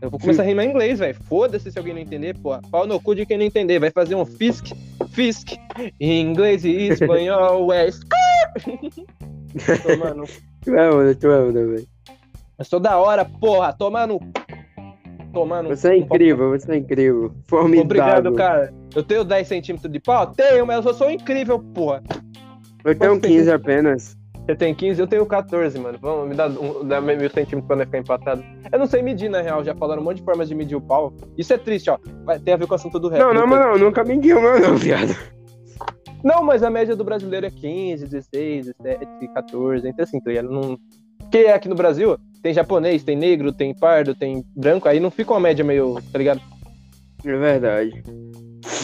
Eu 0.00 0.10
vou 0.10 0.20
começar 0.20 0.42
a 0.42 0.46
rimar 0.46 0.64
em 0.64 0.70
inglês, 0.70 0.98
velho. 1.00 1.14
Foda-se 1.28 1.72
se 1.72 1.78
alguém 1.78 1.92
não 1.92 2.00
entender, 2.00 2.36
pô. 2.38 2.56
Pau 2.70 2.86
no 2.86 3.00
cu 3.00 3.14
de 3.14 3.26
quem 3.26 3.36
não 3.36 3.44
entender. 3.44 3.78
Vai 3.80 3.90
fazer 3.90 4.14
um 4.14 4.24
fisk, 4.24 4.66
fisk. 5.10 5.54
Em 6.00 6.20
inglês 6.20 6.64
e 6.64 6.88
espanhol 6.88 7.72
é. 7.72 7.88
Tô, 9.82 9.96
mano, 9.98 10.24
Tu 10.68 10.76
é 10.76 10.90
onda, 10.90 11.14
tu 11.14 11.28
é 11.28 11.40
onda, 11.40 11.66
velho. 11.66 11.86
eu 12.58 12.64
sou 12.66 12.78
da 12.78 12.98
hora, 12.98 13.24
porra. 13.24 13.72
Toma 13.72 14.06
no. 14.06 14.20
Toma 15.32 15.62
no. 15.62 15.70
Você 15.70 15.92
é 15.92 15.96
incrível, 15.96 16.50
você 16.50 16.72
é 16.72 16.76
incrível. 16.76 17.32
Formidável. 17.46 17.84
Obrigado, 17.84 18.34
cara. 18.34 18.74
Eu 18.94 19.02
tenho 19.02 19.24
10 19.24 19.48
centímetros 19.48 19.90
de 19.90 19.98
pau? 19.98 20.26
Tenho, 20.26 20.66
mas 20.66 20.84
eu 20.84 20.92
sou 20.92 21.10
incrível, 21.10 21.58
porra. 21.58 22.02
Eu 22.84 22.94
tenho 22.94 23.14
Você 23.14 23.28
15 23.28 23.50
apenas. 23.50 24.18
Você 24.44 24.54
tem 24.56 24.74
15, 24.74 25.00
eu 25.00 25.06
tenho 25.06 25.24
14, 25.24 25.78
mano. 25.78 25.98
Vamos 26.02 26.28
me 26.28 26.34
dar, 26.34 26.50
um, 26.50 26.86
dar 26.86 27.00
mil 27.00 27.30
centímetros 27.30 27.64
pra 27.64 27.76
não 27.76 27.86
ficar 27.86 27.98
empatado. 27.98 28.44
Eu 28.70 28.78
não 28.78 28.86
sei 28.86 29.00
medir, 29.00 29.30
na 29.30 29.40
real. 29.40 29.64
Já 29.64 29.74
falaram 29.74 30.02
um 30.02 30.04
monte 30.04 30.18
de 30.18 30.22
formas 30.22 30.48
de 30.48 30.54
medir 30.54 30.76
o 30.76 30.82
pau. 30.82 31.14
Isso 31.38 31.54
é 31.54 31.56
triste, 31.56 31.88
ó. 31.88 31.98
Vai, 32.26 32.38
tem 32.38 32.52
a 32.52 32.58
ver 32.58 32.66
com 32.66 32.72
o 32.72 32.76
assunto 32.76 33.00
do 33.00 33.08
rap. 33.08 33.20
Não, 33.20 33.32
não, 33.32 33.46
mas 33.46 33.58
não, 33.58 33.78
nunca 33.78 34.04
medi 34.04 34.34
o 34.34 34.42
meu, 34.42 34.60
não, 34.60 34.76
viado. 34.76 35.16
Não, 36.22 36.42
mas 36.42 36.62
a 36.62 36.70
média 36.70 36.96
do 36.96 37.04
brasileiro 37.04 37.46
é 37.46 37.50
15, 37.50 38.06
16, 38.06 38.72
17, 38.80 39.28
14, 39.34 39.88
entre 39.88 40.02
assim, 40.02 40.20
tá 40.20 40.30
ligado? 40.30 40.50
Não... 40.50 40.78
Porque 41.18 41.38
aqui 41.46 41.68
no 41.68 41.74
Brasil 41.74 42.18
tem 42.42 42.54
japonês, 42.54 43.04
tem 43.04 43.16
negro, 43.16 43.52
tem 43.52 43.74
pardo, 43.74 44.14
tem 44.14 44.44
branco, 44.56 44.88
aí 44.88 44.98
não 45.00 45.10
fica 45.10 45.32
uma 45.32 45.40
média 45.40 45.64
meio, 45.64 46.00
tá 46.12 46.18
ligado? 46.18 46.40
É 47.24 47.36
verdade. 47.36 48.02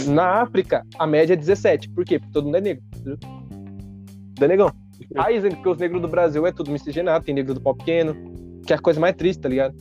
Na 0.08 0.42
África, 0.42 0.84
a 0.98 1.06
média 1.06 1.32
é 1.34 1.36
17. 1.36 1.90
Por 1.90 2.04
quê? 2.04 2.18
Porque 2.18 2.32
todo 2.32 2.44
mundo 2.44 2.56
é 2.56 2.60
negro. 2.60 2.82
Entendeu? 2.94 3.18
Tudo 3.18 4.44
é 4.44 4.48
negão. 4.48 4.72
Aí, 5.16 5.40
porque 5.40 5.68
os 5.68 5.78
negros 5.78 6.02
do 6.02 6.08
Brasil 6.08 6.46
é 6.46 6.52
tudo 6.52 6.70
miscigenado, 6.70 7.24
tem 7.24 7.34
negro 7.34 7.54
do 7.54 7.60
pau 7.60 7.74
pequeno, 7.74 8.14
que 8.66 8.72
é 8.72 8.76
a 8.76 8.78
coisa 8.78 8.98
mais 9.00 9.14
triste, 9.14 9.40
tá 9.40 9.48
ligado? 9.48 9.74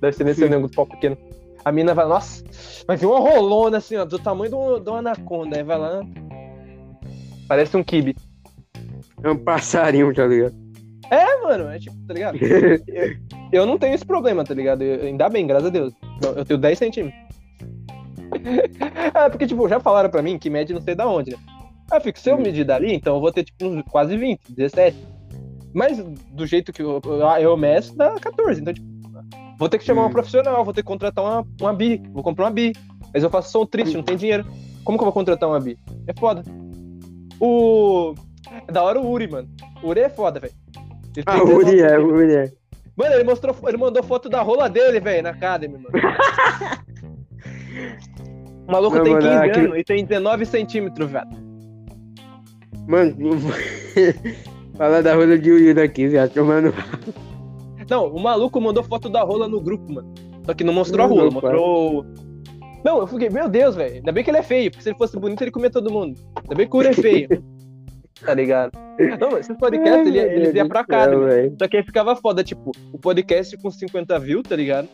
Deve 0.00 0.16
ser 0.16 0.24
nesse 0.24 0.40
negro 0.40 0.68
do 0.68 0.74
pau 0.74 0.86
pequeno. 0.86 1.16
A 1.64 1.72
mina 1.72 1.94
vai, 1.94 2.06
nossa, 2.06 2.44
vai 2.86 2.96
vir 2.96 3.06
uma 3.06 3.18
rolona 3.18 3.78
assim, 3.78 3.96
ó, 3.96 4.04
do 4.04 4.18
tamanho 4.18 4.50
de 4.50 4.56
um- 4.56 4.80
de 4.80 4.88
uma 4.88 4.98
anaconda. 4.98 5.56
Aí 5.56 5.62
vai 5.62 5.78
lá. 5.78 6.00
Parece 7.48 7.76
um 7.76 7.82
kibe. 7.84 8.16
É 9.22 9.30
um 9.30 9.36
passarinho, 9.36 10.12
tá 10.14 10.26
ligado? 10.26 10.54
É, 11.10 11.42
mano, 11.42 11.68
é 11.68 11.78
tipo, 11.78 11.96
tá 12.06 12.14
ligado? 12.14 12.38
Eu 13.52 13.64
não 13.64 13.78
tenho 13.78 13.94
esse 13.94 14.04
problema, 14.04 14.44
tá 14.44 14.52
ligado? 14.54 14.82
Eu- 14.82 15.06
ainda 15.06 15.28
bem, 15.28 15.46
graças 15.46 15.68
a 15.68 15.70
Deus. 15.70 15.92
Eu, 16.36 16.44
tenho 16.44 16.58
10 16.58 16.78
centímetros. 16.78 17.20
é, 19.14 19.28
porque, 19.30 19.46
tipo, 19.46 19.68
já 19.68 19.78
falaram 19.80 20.10
pra 20.10 20.22
mim 20.22 20.38
que 20.38 20.50
mede 20.50 20.74
não 20.74 20.80
sei 20.80 20.94
da 20.94 21.06
onde, 21.08 21.30
né? 21.30 21.36
Eu 21.92 22.00
fico, 22.00 22.18
se 22.18 22.28
eu 22.28 22.36
Hum. 22.36 22.42
medir 22.42 22.64
dali, 22.64 22.92
então 22.92 23.14
eu 23.14 23.20
vou 23.20 23.30
ter, 23.32 23.44
tipo, 23.44 23.64
uns 23.64 23.82
quase 23.88 24.16
20, 24.16 24.40
17. 24.50 24.96
Mas 25.72 25.98
do 26.32 26.44
jeito 26.46 26.72
que 26.72 26.82
eu, 26.82 27.00
eu, 27.04 27.20
eu 27.40 27.56
meço, 27.56 27.96
dá 27.96 28.10
14. 28.18 28.60
Então, 28.60 28.74
tipo, 28.74 28.86
vou 29.58 29.68
ter 29.68 29.78
que 29.78 29.84
chamar 29.84 30.02
Hum. 30.02 30.04
uma 30.06 30.10
profissional, 30.10 30.64
vou 30.64 30.74
ter 30.74 30.82
que 30.82 30.88
contratar 30.88 31.24
uma, 31.24 31.46
uma 31.60 31.72
bi. 31.72 32.02
Vou 32.12 32.22
comprar 32.24 32.46
uma 32.46 32.50
bi. 32.50 32.72
Mas 33.14 33.22
eu 33.22 33.30
faço 33.30 33.52
som 33.52 33.64
triste, 33.64 33.94
não 33.96 34.02
tem 34.02 34.16
dinheiro. 34.16 34.44
Como 34.84 34.98
que 34.98 35.02
eu 35.02 35.06
vou 35.06 35.12
contratar 35.12 35.48
uma 35.48 35.60
bi? 35.60 35.78
É 36.08 36.12
foda. 36.18 36.42
O. 37.40 38.14
É 38.68 38.72
da 38.72 38.82
hora 38.82 39.00
o 39.00 39.10
Uri, 39.10 39.28
mano. 39.28 39.48
O 39.82 39.88
Uri 39.88 40.00
é 40.00 40.08
foda, 40.08 40.38
velho. 40.40 40.52
Ah, 41.26 41.42
o 41.42 41.46
19 41.46 41.54
Uri 41.54 41.80
é, 41.80 41.98
o 41.98 42.06
Uri 42.14 42.34
é. 42.34 42.52
Mano, 42.96 43.14
ele 43.14 43.24
mostrou, 43.24 43.54
ele 43.66 43.76
mandou 43.76 44.02
foto 44.02 44.28
da 44.28 44.40
rola 44.42 44.68
dele, 44.70 45.00
velho, 45.00 45.22
na 45.22 45.30
Academy, 45.30 45.74
mano. 45.78 45.88
O 48.66 48.72
maluco 48.72 48.96
Não, 48.96 49.04
tem 49.04 49.12
mano, 49.12 49.26
15 49.28 49.36
aquele- 49.44 49.66
anos 49.66 49.78
e 49.78 49.84
tem 49.84 50.04
19 50.04 50.46
centímetros, 50.46 51.10
velho. 51.10 51.26
Mano, 52.88 53.14
fala 54.76 55.02
da 55.02 55.14
rola 55.14 55.38
de 55.38 55.50
Uri 55.50 55.74
daqui, 55.74 56.08
viado. 56.08 56.32
Tomando. 56.32 56.72
Não, 57.88 58.06
o 58.08 58.20
maluco 58.20 58.60
mandou 58.60 58.82
foto 58.82 59.08
da 59.08 59.22
rola 59.22 59.46
no 59.48 59.60
grupo, 59.60 59.92
mano. 59.92 60.12
Só 60.44 60.54
que 60.54 60.64
não 60.64 60.72
mostrou 60.72 61.04
a 61.04 61.08
Não, 61.08 61.14
rola, 61.16 61.26
não, 61.26 61.32
mostrou. 61.32 62.06
Não, 62.86 62.98
eu 63.00 63.06
fiquei, 63.08 63.28
meu 63.28 63.48
Deus, 63.48 63.74
velho. 63.74 63.96
Ainda 63.96 64.12
bem 64.12 64.22
que 64.22 64.30
ele 64.30 64.38
é 64.38 64.42
feio, 64.42 64.70
porque 64.70 64.82
se 64.84 64.90
ele 64.90 64.96
fosse 64.98 65.18
bonito, 65.18 65.42
ele 65.42 65.50
comia 65.50 65.68
todo 65.70 65.90
mundo. 65.92 66.16
Ainda 66.36 66.54
bem 66.54 66.68
que 66.68 66.76
o 66.76 66.78
Uri 66.78 66.88
é 66.88 66.92
feio. 66.92 67.28
tá 68.24 68.32
ligado? 68.32 68.70
Não, 69.20 69.32
mas 69.32 69.40
esses 69.40 69.56
podcasts, 69.58 70.06
ele, 70.06 70.18
eles 70.20 70.54
iam 70.54 70.68
pra 70.68 70.80
Academy. 70.80 71.24
velho. 71.26 71.56
Só 71.60 71.66
que 71.68 71.76
aí 71.78 71.82
ficava 71.82 72.14
foda, 72.14 72.44
tipo, 72.44 72.70
o 72.92 72.98
podcast 72.98 73.56
com 73.58 73.70
50 73.70 74.16
views, 74.20 74.44
tá 74.48 74.54
ligado? 74.54 74.88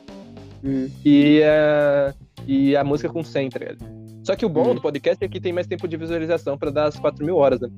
Hum. 0.65 0.89
E, 1.05 1.43
a- 1.45 2.15
e 2.47 2.75
a 2.77 2.83
música 2.83 3.09
com 3.13 3.23
100, 3.23 3.51
tá 3.51 3.59
ligado? 3.59 3.79
Só 4.25 4.35
que 4.37 4.47
o 4.47 4.49
bom 4.49 4.71
Hum. 4.71 4.75
do 4.77 4.81
podcast 4.81 5.23
é 5.23 5.29
que 5.29 5.41
tem 5.41 5.53
mais 5.53 5.67
tempo 5.67 5.87
de 5.87 5.97
visualização 5.97 6.57
pra 6.57 6.71
dar 6.71 6.85
as 6.87 6.97
4 6.99 7.25
mil 7.27 7.37
horas, 7.37 7.61
né? 7.61 7.69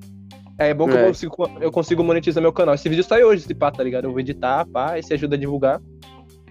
É 0.59 0.73
bom 0.73 0.87
que 0.87 0.97
É. 0.97 1.03
eu, 1.03 1.07
consigo, 1.09 1.51
eu 1.61 1.73
consigo 1.73 2.05
monetizar 2.05 2.41
meu 2.41 2.53
canal. 2.53 2.75
Esse 2.77 2.89
vídeo 2.89 3.03
sai 3.03 3.25
hoje, 3.25 3.43
esse 3.43 3.55
pá, 3.55 3.71
tá 3.73 3.83
ligado? 3.83 4.05
Eu 4.05 4.11
vou 4.13 4.21
editar, 4.21 4.65
pá, 4.67 4.97
esse 4.99 5.13
ajuda 5.13 5.35
a 5.35 5.39
divulgar. 5.39 5.81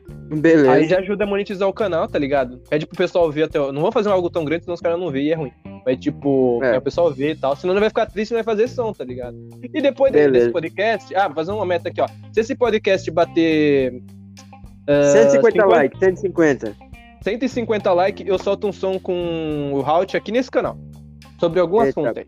Beleza. 0.08 0.72
Aí 0.72 0.88
já 0.88 1.00
ajuda 1.00 1.24
a 1.24 1.28
monetizar 1.28 1.68
o 1.68 1.74
canal, 1.74 2.08
tá 2.08 2.18
ligado? 2.20 2.58
Pede 2.70 2.86
pro 2.86 2.98
pessoal 2.98 3.32
ver 3.32 3.44
até. 3.44 3.60
Não 3.72 3.82
vou 3.82 3.92
fazer 3.92 4.10
algo 4.10 4.30
tão 4.30 4.44
grande, 4.44 4.64
senão 4.64 4.74
os 4.76 4.82
caras 4.82 5.00
não 5.00 5.10
veem 5.12 5.28
e 5.28 5.32
é 5.32 5.36
ruim. 5.36 5.52
Mas, 5.86 5.98
tipo, 6.00 6.60
É. 6.64 6.76
é. 6.76 6.78
o 6.78 6.82
pessoal 6.82 7.12
ver 7.12 7.32
e 7.32 7.36
tal. 7.36 7.56
Senão 7.56 7.74
não 7.74 7.80
vai 7.82 7.90
ficar 7.90 8.06
triste 8.06 8.32
e 8.32 8.34
não 8.34 8.44
vai 8.44 8.56
fazer 8.56 8.68
som, 8.68 8.92
tá 8.94 9.04
ligado? 9.04 9.36
E 9.74 9.82
depois 9.82 10.12
desse, 10.12 10.26
Beleza. 10.26 10.46
desse 10.46 10.54
podcast. 10.54 11.16
Ah, 11.16 11.28
vou 11.28 11.36
fazer 11.36 11.52
uma 11.52 11.66
meta 11.66 11.90
aqui, 11.90 12.02
ó. 12.02 12.08
Se 12.32 12.40
esse 12.40 12.56
podcast 12.56 13.10
bater. 13.12 14.02
ah, 14.88 15.04
150 15.12 15.52
50 15.52 15.66
likes, 15.66 16.00
150. 16.00 16.76
150 17.22 17.94
likes, 17.94 18.28
eu 18.28 18.38
solto 18.40 18.68
um 18.68 18.72
som 18.74 18.98
com 19.00 19.72
o 19.74 19.82
Halt 19.82 20.16
aqui 20.16 20.32
nesse 20.32 20.50
canal. 20.52 20.78
Sobre 21.40 21.60
algum 21.60 21.82
Eita, 21.84 22.00
assunto 22.02 22.18
aí. 22.20 22.26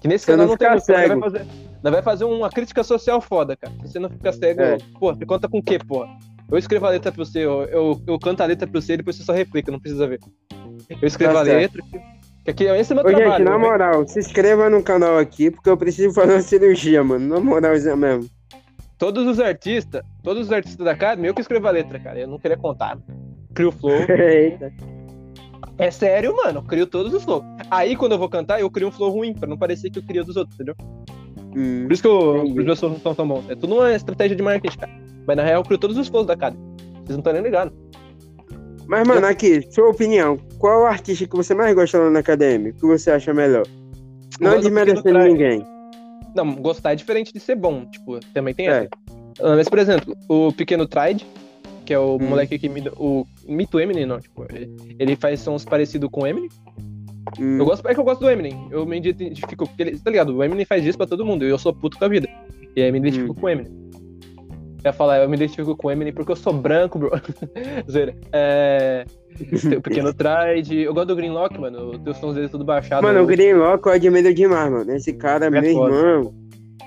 Que 0.00 0.08
nesse 0.08 0.26
canal 0.26 0.46
não 0.46 0.52
não 0.52 0.56
tem 0.58 0.68
nós 0.70 0.86
vai 0.86 1.20
fazer, 1.20 1.46
nós 1.82 1.92
vai 1.92 2.02
fazer 2.02 2.24
uma 2.24 2.50
crítica 2.50 2.82
social 2.82 3.20
foda, 3.20 3.56
cara. 3.56 3.72
Se 3.82 3.92
você 3.92 3.98
não 3.98 4.08
ficar 4.10 4.32
cego, 4.32 4.60
É. 4.62 4.78
pô, 4.98 5.12
você 5.14 5.24
conta 5.26 5.48
com 5.48 5.58
o 5.58 5.62
quê, 5.62 5.78
porra? 5.78 6.08
Eu 6.50 6.58
escrevo 6.58 6.86
a 6.86 6.90
letra 6.90 7.10
pra 7.10 7.24
você, 7.24 7.40
eu, 7.40 7.62
eu, 7.64 8.02
eu 8.06 8.18
canto 8.18 8.42
a 8.42 8.46
letra 8.46 8.66
pra 8.66 8.80
você 8.80 8.94
e 8.94 8.96
depois 8.98 9.16
você 9.16 9.24
só 9.24 9.32
replica, 9.32 9.72
não 9.72 9.80
precisa 9.80 10.06
ver. 10.06 10.20
Eu 10.90 11.06
escrevo 11.06 11.34
Tá 11.34 11.40
a 11.40 11.42
letra. 11.42 11.82
Que 12.44 12.50
aqui, 12.50 12.64
esse 12.64 12.92
é 12.92 12.94
meu 12.94 13.04
Ô, 13.04 13.08
gente, 13.08 13.18
trabalho. 13.20 13.44
na 13.44 13.50
né? 13.52 13.56
moral, 13.58 14.06
se 14.06 14.18
inscreva 14.18 14.68
no 14.68 14.82
canal 14.82 15.18
aqui, 15.18 15.50
porque 15.50 15.70
eu 15.70 15.76
preciso 15.76 16.12
fazer 16.14 16.34
uma 16.34 16.42
cirurgia, 16.42 17.02
mano. 17.02 17.26
Na 17.26 17.40
moralzinha 17.40 17.96
mesmo. 17.96 18.28
Todos 18.98 19.26
os 19.26 19.40
artistas, 19.40 20.02
todos 20.22 20.46
os 20.46 20.52
artistas 20.52 20.84
da 20.84 20.92
Academy, 20.92 21.26
eu 21.28 21.34
que 21.34 21.40
escrevo 21.40 21.66
a 21.66 21.70
letra, 21.70 21.98
cara. 21.98 22.20
Eu 22.20 22.28
não 22.28 22.38
queria 22.38 22.56
contar. 22.56 22.98
Crio 23.54 23.72
flow. 23.72 23.92
Eita. 24.08 24.72
É 25.78 25.90
sério, 25.90 26.36
mano. 26.36 26.60
Eu 26.60 26.62
crio 26.62 26.86
todos 26.86 27.12
os 27.12 27.24
flows. 27.24 27.44
Aí, 27.70 27.96
quando 27.96 28.12
eu 28.12 28.18
vou 28.18 28.28
cantar, 28.28 28.60
eu 28.60 28.70
crio 28.70 28.88
um 28.88 28.92
flow 28.92 29.10
ruim, 29.10 29.34
pra 29.34 29.48
não 29.48 29.56
parecer 29.56 29.90
que 29.90 29.98
eu 29.98 30.02
crio 30.02 30.24
dos 30.24 30.36
outros, 30.36 30.54
entendeu? 30.54 30.76
Hum. 31.56 31.84
Por 31.84 31.92
isso 31.92 32.02
que 32.02 32.08
eu, 32.08 32.42
os 32.44 32.54
meus 32.54 32.78
flows 32.78 32.94
não 32.94 33.00
são 33.00 33.14
tão 33.14 33.26
bons. 33.26 33.48
É 33.48 33.56
tudo 33.56 33.74
uma 33.74 33.92
estratégia 33.92 34.36
de 34.36 34.42
marketing, 34.42 34.78
cara. 34.78 34.92
Mas 35.26 35.36
na 35.36 35.42
real, 35.44 35.60
eu 35.60 35.64
crio 35.64 35.78
todos 35.78 35.96
os 35.96 36.08
flows 36.08 36.26
da 36.26 36.34
Academy. 36.34 36.62
Vocês 36.96 37.10
não 37.10 37.18
estão 37.18 37.32
nem 37.32 37.42
ligados. 37.42 37.72
Mas, 38.86 39.06
mano, 39.08 39.26
aqui, 39.26 39.62
sua 39.70 39.88
opinião. 39.88 40.38
Qual 40.58 40.82
o 40.82 40.86
artista 40.86 41.26
que 41.26 41.34
você 41.36 41.54
mais 41.54 41.74
gosta 41.74 41.98
lá 41.98 42.10
na 42.10 42.20
academia? 42.20 42.72
Que 42.72 42.82
você 42.82 43.10
acha 43.10 43.32
melhor? 43.32 43.66
Não 44.40 44.56
do 44.56 44.60
desmerecendo 44.62 45.18
ninguém. 45.20 45.64
Não, 46.34 46.54
gostar 46.56 46.92
é 46.92 46.96
diferente 46.96 47.32
de 47.32 47.40
ser 47.40 47.54
bom. 47.56 47.86
Tipo, 47.86 48.20
também 48.34 48.52
tem 48.52 48.68
É. 48.68 48.70
essa. 48.80 48.88
Ah, 49.40 49.56
Mas, 49.56 49.68
por 49.68 49.78
exemplo, 49.78 50.14
o 50.28 50.52
Pequeno 50.52 50.86
Tride, 50.86 51.26
que 51.86 51.94
é 51.94 51.98
o 51.98 52.16
Hum. 52.16 52.28
moleque 52.28 52.58
que 52.58 52.66
imita 52.66 52.92
o, 52.96 53.26
imita 53.46 53.76
o 53.76 53.80
Eminem, 53.80 54.04
não. 54.06 54.20
Tipo, 54.20 54.44
ele, 54.52 54.70
ele 54.98 55.16
faz 55.16 55.40
sons 55.40 55.64
parecidos 55.64 56.10
com 56.10 56.22
o 56.22 56.26
Eminem. 56.26 56.50
Hum. 57.38 57.58
Eu 57.58 57.64
gosto, 57.64 57.86
é 57.88 57.94
que 57.94 58.00
eu 58.00 58.04
gosto 58.04 58.20
do 58.20 58.30
Eminem. 58.30 58.68
Eu 58.70 58.84
me 58.84 58.98
identifico, 58.98 59.66
porque 59.66 59.82
ele, 59.82 59.98
tá 59.98 60.10
ligado? 60.10 60.36
O 60.36 60.44
Eminem 60.44 60.64
faz 60.66 60.84
isso 60.84 60.98
pra 60.98 61.06
todo 61.06 61.24
mundo. 61.24 61.44
E 61.44 61.48
eu 61.48 61.58
sou 61.58 61.72
puto 61.72 61.98
com 61.98 62.04
a 62.04 62.08
vida. 62.08 62.28
E 62.76 62.82
aí 62.82 62.92
me 62.92 62.98
identifico 62.98 63.32
Hum. 63.32 63.34
com 63.34 63.46
o 63.46 63.48
Eminem. 63.48 63.72
Eu 64.84 64.88
ia 64.90 64.92
falar, 64.92 65.18
eu 65.20 65.28
me 65.28 65.34
identifico 65.36 65.74
com 65.74 65.88
o 65.88 65.90
Eminem 65.90 66.12
porque 66.12 66.30
eu 66.30 66.36
sou 66.36 66.52
branco, 66.52 66.98
bro. 66.98 67.10
Zoeira. 67.90 68.14
É. 68.32 69.04
Tem 69.62 69.78
o 69.78 69.80
Pequeno 69.82 70.12
Tride. 70.12 70.82
Eu 70.82 70.92
gosto 70.92 71.08
do 71.08 71.16
Greenlock, 71.16 71.58
mano. 71.58 71.92
Os 72.06 72.16
sons 72.18 72.34
dele 72.34 72.48
tudo 72.50 72.64
baixado. 72.64 73.02
Mano, 73.02 73.20
o 73.20 73.22
Eu- 73.22 73.26
Greenlock 73.26 73.86
eu 73.86 73.92
admiro 73.94 74.34
demais, 74.34 74.70
mano. 74.70 74.92
Esse 74.92 75.14
cara, 75.14 75.50
meu 75.50 75.62
foda. 75.72 75.94
irmão. 75.94 76.34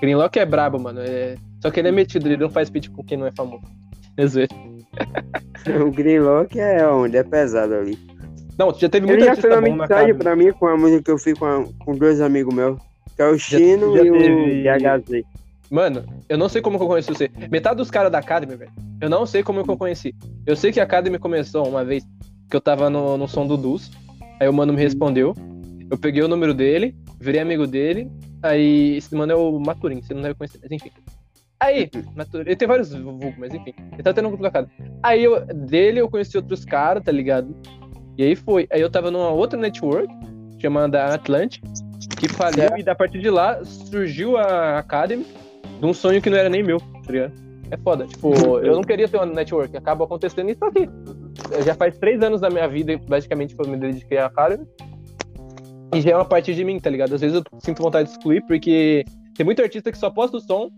Greenlock 0.00 0.38
é 0.38 0.46
brabo, 0.46 0.78
mano. 0.80 1.00
É... 1.00 1.34
Só 1.60 1.70
que 1.72 1.80
ele 1.80 1.88
é 1.88 1.92
metido, 1.92 2.28
ele 2.28 2.36
não 2.36 2.48
faz 2.48 2.70
pitch 2.70 2.88
com 2.88 3.02
quem 3.02 3.18
não 3.18 3.26
é 3.26 3.32
famoso. 3.36 3.62
É 4.16 4.26
zoeira. 4.26 4.54
O 5.84 5.90
Greenlock 5.90 6.58
é 6.58 6.86
onde? 6.88 7.16
É 7.16 7.24
pesado 7.24 7.74
ali. 7.74 7.98
Não, 8.56 8.72
já 8.72 8.88
teve 8.88 9.06
Ele 9.06 9.16
muito 9.16 9.24
já 9.26 9.34
fez 9.36 9.58
uma 9.58 9.88
casa. 9.88 10.14
pra 10.14 10.36
mim 10.36 10.52
com 10.52 10.66
a 10.68 10.76
música 10.76 11.02
que 11.02 11.10
eu 11.10 11.18
fiz 11.18 11.36
com, 11.36 11.44
a- 11.44 11.64
com 11.84 11.94
dois 11.96 12.20
amigos 12.20 12.54
meus. 12.54 12.78
Que 13.16 13.22
é 13.22 13.26
o 13.28 13.36
Chino 13.38 13.96
já 13.96 14.04
e 14.04 14.10
teve- 14.12 14.30
o 14.30 14.62
DHZ. 14.62 15.24
Mano, 15.70 16.04
eu 16.28 16.38
não 16.38 16.48
sei 16.48 16.62
como 16.62 16.78
que 16.78 16.84
eu 16.84 16.88
conheci 16.88 17.10
você. 17.10 17.30
Metade 17.50 17.76
dos 17.76 17.90
caras 17.90 18.10
da 18.10 18.18
Academy, 18.18 18.56
velho. 18.56 18.72
Eu 19.00 19.10
não 19.10 19.26
sei 19.26 19.42
como 19.42 19.62
que 19.62 19.70
eu 19.70 19.76
conheci. 19.76 20.14
Eu 20.46 20.56
sei 20.56 20.72
que 20.72 20.80
a 20.80 20.84
Academy 20.84 21.18
começou 21.18 21.68
uma 21.68 21.84
vez 21.84 22.04
que 22.50 22.56
eu 22.56 22.60
tava 22.60 22.88
no, 22.88 23.18
no 23.18 23.28
som 23.28 23.46
do 23.46 23.56
Dus. 23.56 23.90
Aí 24.40 24.48
o 24.48 24.52
mano 24.52 24.72
me 24.72 24.80
respondeu. 24.80 25.34
Eu 25.90 25.98
peguei 25.98 26.22
o 26.22 26.28
número 26.28 26.54
dele, 26.54 26.96
virei 27.20 27.40
amigo 27.40 27.66
dele. 27.66 28.10
Aí 28.42 28.96
esse 28.96 29.14
mano 29.14 29.32
é 29.32 29.36
o 29.36 29.58
Maturin, 29.58 30.00
você 30.00 30.14
não 30.14 30.22
deve 30.22 30.34
conhecer, 30.34 30.58
mas 30.62 30.70
enfim. 30.70 30.90
Aí, 31.60 31.90
ele 32.34 32.56
tem 32.56 32.68
vários 32.68 32.94
vulgos, 32.94 33.34
mas 33.36 33.52
enfim. 33.52 33.74
Ele 33.92 34.02
tá 34.02 34.14
tendo 34.14 34.26
um 34.26 34.30
grupo 34.30 34.44
da 34.44 34.50
casa. 34.50 34.70
Aí 35.02 35.24
eu, 35.24 35.44
dele 35.44 36.00
eu 36.00 36.08
conheci 36.08 36.36
outros 36.36 36.64
caras, 36.64 37.02
tá 37.02 37.10
ligado? 37.10 37.54
E 38.16 38.22
aí 38.22 38.36
foi. 38.36 38.68
Aí 38.70 38.80
eu 38.80 38.88
tava 38.88 39.10
numa 39.10 39.30
outra 39.30 39.58
network, 39.58 40.08
chamada 40.60 41.12
Atlantic, 41.12 41.62
que 42.18 42.28
faliu, 42.28 42.78
e 42.78 42.82
da 42.82 42.94
partir 42.94 43.18
de 43.18 43.28
lá 43.28 43.64
surgiu 43.64 44.36
a 44.36 44.78
Academy 44.78 45.26
de 45.78 45.86
um 45.86 45.94
sonho 45.94 46.20
que 46.20 46.28
não 46.30 46.36
era 46.36 46.48
nem 46.48 46.62
meu, 46.62 46.78
tá 46.78 47.12
ligado? 47.12 47.32
É 47.70 47.76
foda. 47.76 48.06
Tipo, 48.06 48.32
eu 48.60 48.74
não 48.74 48.82
queria 48.82 49.08
ter 49.08 49.16
uma 49.16 49.26
network, 49.26 49.76
acaba 49.76 50.04
acontecendo 50.04 50.50
isso 50.50 50.64
aqui. 50.64 50.88
Já 51.64 51.74
faz 51.74 51.96
três 51.98 52.22
anos 52.22 52.40
da 52.40 52.50
minha 52.50 52.68
vida, 52.68 52.98
basicamente, 53.08 53.54
que 53.54 53.62
eu 53.62 53.68
me 53.68 53.76
dediquei 53.76 54.18
à 54.18 54.26
Academy. 54.26 54.66
E 55.94 56.00
já 56.00 56.10
é 56.10 56.14
uma 56.14 56.24
parte 56.24 56.54
de 56.54 56.64
mim, 56.64 56.78
tá 56.78 56.90
ligado? 56.90 57.14
Às 57.14 57.20
vezes 57.20 57.36
eu 57.36 57.42
sinto 57.60 57.82
vontade 57.82 58.08
de 58.08 58.14
excluir, 58.14 58.42
porque 58.46 59.04
tem 59.34 59.46
muito 59.46 59.62
artista 59.62 59.90
que 59.90 59.96
só 59.98 60.10
posta 60.10 60.36
o 60.36 60.40
som 60.40 60.70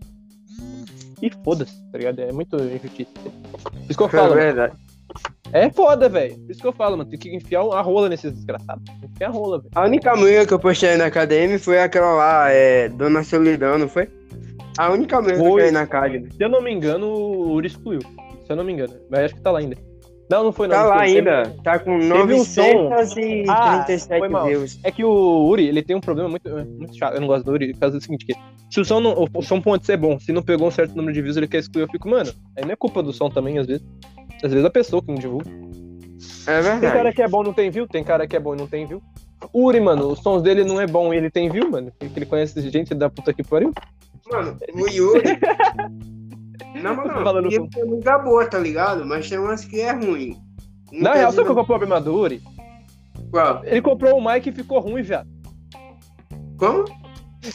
e 1.21 1.29
foda-se, 1.43 1.73
tá 1.91 1.97
ligado? 1.97 2.19
É 2.19 2.31
muito 2.31 2.55
injustiça. 2.57 3.11
Por 3.21 3.81
isso 3.89 3.97
que 3.97 4.03
eu 4.03 4.09
falo. 4.09 4.33
É 4.33 4.35
verdade. 4.35 4.75
É 5.51 5.69
foda, 5.69 6.07
velho. 6.07 6.37
Por 6.37 6.51
isso 6.51 6.61
que 6.61 6.67
eu 6.67 6.71
falo, 6.73 6.97
mano. 6.97 7.09
Tem 7.09 7.19
que 7.19 7.35
enfiar 7.35 7.61
a 7.61 7.81
rola 7.81 8.07
nesses 8.07 8.31
desgraçados. 8.31 8.83
Enfiar 9.03 9.27
a 9.27 9.31
rola, 9.31 9.59
velho. 9.59 9.71
A 9.75 9.83
única 9.83 10.15
música 10.15 10.47
que 10.47 10.53
eu 10.53 10.59
postei 10.59 10.95
na 10.95 11.07
academia 11.07 11.59
foi 11.59 11.79
aquela 11.79 12.13
lá, 12.13 12.49
é 12.49 12.87
Dona 12.87 13.23
Solidão, 13.23 13.77
não 13.77 13.89
foi? 13.89 14.07
A 14.77 14.91
única 14.91 15.21
música 15.21 15.39
foi. 15.39 15.61
que 15.61 15.67
eu 15.67 15.73
na 15.73 15.81
academia. 15.81 16.29
Se 16.31 16.43
eu 16.43 16.49
não 16.49 16.61
me 16.61 16.71
engano, 16.71 17.07
o 17.07 17.51
Uri 17.53 17.67
excluiu. 17.67 18.01
Se 18.01 18.51
eu 18.51 18.55
não 18.55 18.63
me 18.63 18.73
engano. 18.73 18.93
Mas 19.09 19.25
acho 19.25 19.35
que 19.35 19.41
tá 19.41 19.51
lá 19.51 19.59
ainda. 19.59 19.75
Não, 20.29 20.45
não 20.45 20.51
foi 20.53 20.67
não. 20.67 20.75
Tá 20.75 20.83
lá 20.83 21.01
ainda. 21.01 21.43
Teve... 21.43 21.61
Tá 21.61 21.77
com 21.77 21.97
937 21.97 23.49
ah, 23.49 23.85
views. 24.45 24.79
É 24.81 24.89
que 24.89 25.03
o 25.03 25.45
Uri, 25.45 25.67
ele 25.67 25.83
tem 25.83 25.95
um 25.95 25.99
problema 25.99 26.29
muito, 26.29 26.49
muito 26.49 26.97
chato. 26.97 27.15
Eu 27.15 27.21
não 27.21 27.27
gosto 27.27 27.43
do 27.43 27.51
Uri, 27.51 27.73
por 27.73 27.81
causa 27.81 27.97
do 27.97 28.01
seguinte, 28.01 28.25
que 28.25 28.33
se 28.69 28.79
o 28.79 28.85
som, 28.85 29.01
não, 29.01 29.27
o 29.33 29.41
som 29.41 29.59
pode 29.59 29.85
ser 29.85 29.97
bom, 29.97 30.17
se 30.17 30.31
não 30.31 30.41
pegou 30.41 30.69
um 30.69 30.71
certo 30.71 30.95
número 30.95 31.13
de 31.13 31.21
views, 31.21 31.35
ele 31.35 31.49
quer 31.49 31.57
excluir, 31.57 31.83
eu 31.83 31.89
fico, 31.89 32.09
mano, 32.09 32.31
aí 32.57 32.63
não 32.63 32.71
é 32.71 32.75
culpa 32.77 33.03
do 33.03 33.11
som 33.11 33.29
também, 33.29 33.59
às 33.59 33.67
vezes. 33.67 33.85
Às 34.41 34.51
vezes 34.51 34.65
a 34.65 34.69
pessoa 34.69 35.01
que 35.01 35.09
não 35.09 35.15
divulga. 35.15 35.51
É 36.47 36.61
verdade. 36.61 36.79
Tem 36.79 36.91
cara 36.91 37.13
que 37.13 37.21
é 37.21 37.27
bom 37.27 37.41
e 37.41 37.45
não 37.45 37.53
tem 37.53 37.69
view, 37.69 37.87
tem 37.87 38.03
cara 38.03 38.25
que 38.25 38.35
é 38.35 38.39
bom 38.39 38.55
e 38.55 38.57
não 38.57 38.67
tem 38.67 38.85
view. 38.85 39.01
Uri, 39.53 39.81
mano, 39.81 40.07
os 40.07 40.19
sons 40.19 40.41
dele 40.41 40.63
não 40.63 40.79
é 40.79 40.87
bom 40.87 41.13
e 41.13 41.17
ele 41.17 41.29
tem 41.29 41.49
view, 41.49 41.69
mano. 41.69 41.91
Porque 41.99 42.19
ele 42.19 42.25
conhece 42.25 42.61
gente 42.69 42.93
da 42.93 43.09
puta 43.09 43.33
que 43.33 43.43
pariu. 43.43 43.73
Mano, 44.31 44.57
o 44.73 44.87
Yuri. 44.87 45.23
não, 46.81 46.95
mano, 46.95 47.13
não. 47.13 47.23
Falando 47.23 47.51
ele 47.51 47.67
tem 47.69 47.85
muita 47.85 48.17
boa, 48.19 48.45
tá 48.45 48.57
ligado? 48.57 49.05
Mas 49.05 49.29
tem 49.29 49.37
umas 49.37 49.65
que 49.65 49.81
é 49.81 49.91
ruim. 49.91 50.37
Na 50.91 51.13
real, 51.13 51.31
sabe 51.31 51.47
qual 51.47 51.59
é 51.59 51.61
o 51.61 51.65
problema 51.65 51.99
do 52.01 52.13
Uri? 52.13 52.41
Qual? 53.31 53.63
Ele 53.63 53.81
comprou 53.81 54.17
um 54.17 54.31
mic 54.31 54.47
e 54.47 54.51
ficou 54.51 54.79
ruim, 54.79 55.01
viado. 55.01 55.27
Como? 56.57 56.85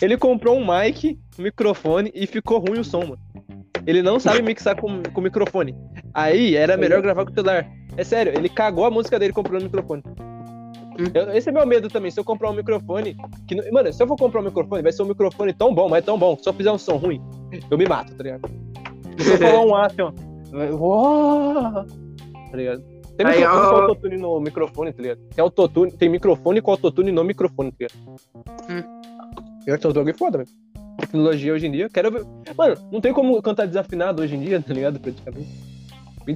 Ele 0.00 0.16
comprou 0.16 0.58
um 0.58 0.66
mic, 0.66 1.18
um 1.38 1.42
microfone 1.42 2.10
e 2.14 2.26
ficou 2.26 2.58
ruim 2.58 2.80
o 2.80 2.84
som, 2.84 3.00
mano. 3.00 3.18
Ele 3.86 4.02
não 4.02 4.18
sabe 4.18 4.42
mixar 4.42 4.74
com, 4.74 5.02
com 5.02 5.20
microfone. 5.20 5.76
Aí 6.12 6.56
era 6.56 6.76
melhor 6.76 7.00
gravar 7.00 7.24
com 7.24 7.30
o 7.30 7.34
celular. 7.34 7.66
É 7.96 8.02
sério, 8.02 8.32
ele 8.36 8.48
cagou 8.48 8.84
a 8.84 8.90
música 8.90 9.18
dele 9.18 9.32
comprando 9.32 9.62
um 9.62 9.66
microfone. 9.66 10.02
Eu, 11.14 11.30
esse 11.32 11.48
é 11.48 11.52
meu 11.52 11.66
medo 11.66 11.88
também. 11.88 12.10
Se 12.10 12.18
eu 12.18 12.24
comprar 12.24 12.50
um 12.50 12.54
microfone. 12.54 13.16
Que, 13.46 13.70
mano, 13.70 13.92
se 13.92 14.02
eu 14.02 14.06
for 14.06 14.16
comprar 14.16 14.40
um 14.40 14.44
microfone, 14.44 14.82
vai 14.82 14.92
ser 14.92 15.02
um 15.02 15.06
microfone 15.06 15.52
tão 15.52 15.74
bom, 15.74 15.88
mas 15.88 16.04
tão 16.04 16.18
bom. 16.18 16.36
Se 16.36 16.48
eu 16.48 16.52
fizer 16.52 16.72
um 16.72 16.78
som 16.78 16.96
ruim, 16.96 17.20
eu 17.70 17.78
me 17.78 17.86
mato, 17.86 18.14
tá 18.14 18.22
ligado? 18.22 18.50
Se 19.18 19.30
eu 19.30 19.38
falar 19.38 19.64
um 19.64 19.74
A 19.74 19.86
assim, 19.86 20.02
ó. 20.02 20.12
Tá 22.50 22.56
ligado? 22.56 22.82
Tem 23.16 23.26
microfone 23.26 23.56
Aí, 23.56 23.70
com 23.70 23.76
autotune 23.76 24.16
no 24.18 24.40
microfone, 24.40 24.92
tá 24.92 25.02
ligado? 25.02 25.20
Tem, 25.34 25.42
autotune, 25.42 25.92
tem 25.92 26.08
microfone 26.08 26.60
com 26.60 26.70
autotune 26.70 27.12
no 27.12 27.24
microfone, 27.24 27.72
tá 27.72 27.76
ligado? 27.80 27.98
Hum. 28.70 28.82
Eu 29.66 29.78
tô 29.78 29.92
jogo 29.92 30.12
foda, 30.16 30.38
velho. 30.38 30.50
Tecnologia 30.98 31.52
hoje 31.52 31.66
em 31.66 31.72
dia, 31.72 31.88
quero 31.88 32.10
ver. 32.10 32.24
Mano, 32.56 32.76
não 32.92 33.00
tem 33.00 33.12
como 33.12 33.40
cantar 33.42 33.66
desafinado 33.66 34.22
hoje 34.22 34.36
em 34.36 34.40
dia, 34.40 34.62
tá 34.62 34.72
ligado? 34.72 35.00
Praticamente. 35.00 35.48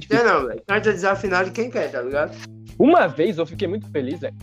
É 0.09 0.23
não, 0.23 0.47
velho. 0.47 0.61
Canta 0.67 0.91
desafinado 0.91 1.51
quem 1.51 1.69
quer, 1.69 1.91
tá 1.91 2.01
ligado? 2.01 2.35
Uma 2.79 3.07
vez 3.07 3.37
eu 3.37 3.45
fiquei 3.45 3.67
muito 3.67 3.89
feliz, 3.91 4.19
velho. 4.19 4.35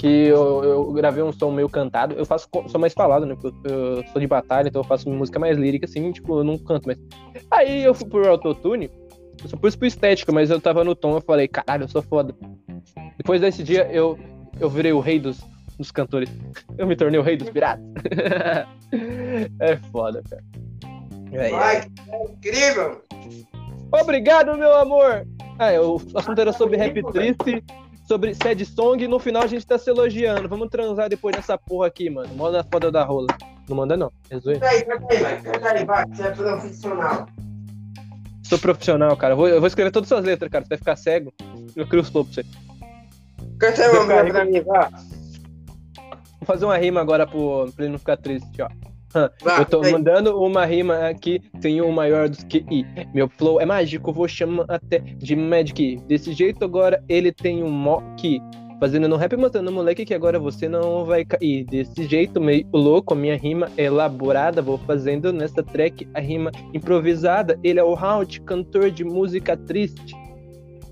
Que 0.00 0.28
eu, 0.28 0.64
eu, 0.64 0.92
gravei 0.92 1.22
um 1.22 1.30
som 1.30 1.50
meio 1.50 1.68
cantado. 1.68 2.14
Eu 2.14 2.24
faço 2.24 2.48
som 2.68 2.78
mais 2.78 2.94
falado, 2.94 3.26
né? 3.26 3.34
Porque 3.34 3.54
eu, 3.68 3.96
eu, 3.96 4.06
sou 4.06 4.18
de 4.18 4.26
batalha, 4.26 4.68
então 4.68 4.80
eu 4.80 4.86
faço 4.86 5.10
música 5.10 5.38
mais 5.38 5.58
lírica, 5.58 5.84
assim, 5.84 6.10
tipo, 6.10 6.38
eu 6.38 6.44
não 6.44 6.56
canto 6.56 6.86
mais. 6.86 6.98
Aí 7.50 7.84
eu 7.84 7.92
fui 7.92 8.08
pro 8.08 8.26
autotune, 8.26 8.90
eu 9.42 9.48
só 9.50 9.58
pus 9.58 9.76
pro 9.76 9.86
estética, 9.86 10.32
mas 10.32 10.48
eu 10.48 10.58
tava 10.58 10.82
no 10.84 10.94
tom, 10.94 11.16
eu 11.16 11.20
falei, 11.20 11.46
caralho, 11.46 11.84
eu 11.84 11.88
sou 11.88 12.00
foda. 12.00 12.34
Depois 13.18 13.42
desse 13.42 13.62
dia, 13.62 13.86
eu, 13.92 14.18
eu 14.58 14.70
virei 14.70 14.92
o 14.92 15.00
rei 15.00 15.20
dos, 15.20 15.38
dos 15.76 15.90
cantores. 15.90 16.30
Eu 16.78 16.86
me 16.86 16.96
tornei 16.96 17.20
o 17.20 17.22
rei 17.22 17.36
dos 17.36 17.50
piratas. 17.50 17.84
é 19.60 19.76
foda, 19.92 20.22
cara. 20.30 20.42
É, 21.32 21.50
Vai, 21.50 21.76
é 21.76 22.24
incrível! 22.24 23.02
Obrigado, 23.92 24.56
meu 24.56 24.74
amor! 24.74 25.26
Ah, 25.58 25.78
o 25.78 26.00
assunto 26.14 26.40
era 26.40 26.54
sobre 26.54 26.78
rap 26.78 27.02
triste, 27.12 27.62
sobre 28.10 28.34
sad 28.34 28.66
song, 28.66 29.04
e 29.04 29.06
no 29.06 29.20
final 29.20 29.44
a 29.44 29.46
gente 29.46 29.64
tá 29.64 29.78
se 29.78 29.88
elogiando. 29.88 30.48
Vamos 30.48 30.68
transar 30.68 31.08
depois 31.08 31.36
dessa 31.36 31.56
porra 31.56 31.86
aqui, 31.86 32.10
mano. 32.10 32.34
Manda 32.34 32.60
a 32.60 32.64
foda 32.64 32.90
da 32.90 33.04
rola. 33.04 33.28
Não 33.68 33.76
manda, 33.76 33.96
não. 33.96 34.10
Resolve. 34.28 34.58
Canta 34.58 34.72
aí, 34.72 34.84
canta 34.84 35.14
aí, 35.14 35.42
canta 35.42 35.68
aí, 35.68 35.84
vai. 35.84 36.06
Você 36.08 36.22
é 36.24 36.30
profissional. 36.32 37.26
Sou 38.42 38.58
profissional, 38.58 39.16
cara. 39.16 39.34
Eu 39.34 39.36
vou, 39.36 39.46
eu 39.46 39.60
vou 39.60 39.68
escrever 39.68 39.92
todas 39.92 40.10
as 40.10 40.18
suas 40.18 40.24
letras, 40.24 40.50
cara. 40.50 40.64
Você 40.64 40.70
vai 40.70 40.78
ficar 40.78 40.96
cego. 40.96 41.32
Eu 41.76 41.86
crio 41.86 42.02
os 42.02 42.08
flow 42.08 42.24
pra 42.24 42.34
você. 42.34 42.44
Canta 43.60 43.80
aí 43.80 43.90
uma 43.90 44.00
música 44.00 44.24
pra 44.32 44.44
mim, 44.44 44.60
vai. 44.60 44.90
Vou 44.90 46.46
fazer 46.46 46.64
uma 46.64 46.76
rima 46.76 47.00
agora 47.00 47.28
pro, 47.28 47.70
pra 47.76 47.84
ele 47.84 47.92
não 47.92 47.98
ficar 48.00 48.16
triste, 48.16 48.60
ó. 48.60 48.68
Eu 49.14 49.64
tô 49.64 49.82
mandando 49.82 50.40
uma 50.40 50.64
rima 50.64 51.08
aqui, 51.08 51.40
tenho 51.60 51.86
um 51.86 51.92
maior 51.92 52.28
do 52.28 52.46
que 52.46 52.64
I. 52.70 52.84
Meu 53.12 53.28
flow 53.28 53.60
é 53.60 53.66
mágico, 53.66 54.12
vou 54.12 54.28
chamar 54.28 54.64
até 54.68 54.98
de 54.98 55.34
Magic. 55.34 55.96
Desse 56.06 56.32
jeito 56.32 56.64
agora 56.64 57.02
ele 57.08 57.32
tem 57.32 57.62
um 57.62 57.70
mock. 57.70 58.40
Fazendo 58.78 59.06
no 59.06 59.16
rap, 59.16 59.36
matando 59.36 59.70
moleque 59.70 60.06
que 60.06 60.14
agora 60.14 60.38
você 60.38 60.66
não 60.66 61.04
vai 61.04 61.22
cair. 61.22 61.64
Desse 61.64 62.04
jeito 62.06 62.40
meio 62.40 62.66
louco, 62.72 63.12
a 63.12 63.16
minha 63.16 63.36
rima 63.36 63.70
é 63.76 63.84
elaborada. 63.84 64.62
Vou 64.62 64.78
fazendo 64.78 65.30
nessa 65.34 65.62
track 65.62 66.08
a 66.14 66.20
rima 66.20 66.50
improvisada. 66.72 67.58
Ele 67.62 67.78
é 67.78 67.84
o 67.84 67.92
round, 67.92 68.40
cantor 68.40 68.90
de 68.90 69.04
música 69.04 69.54
triste. 69.54 70.16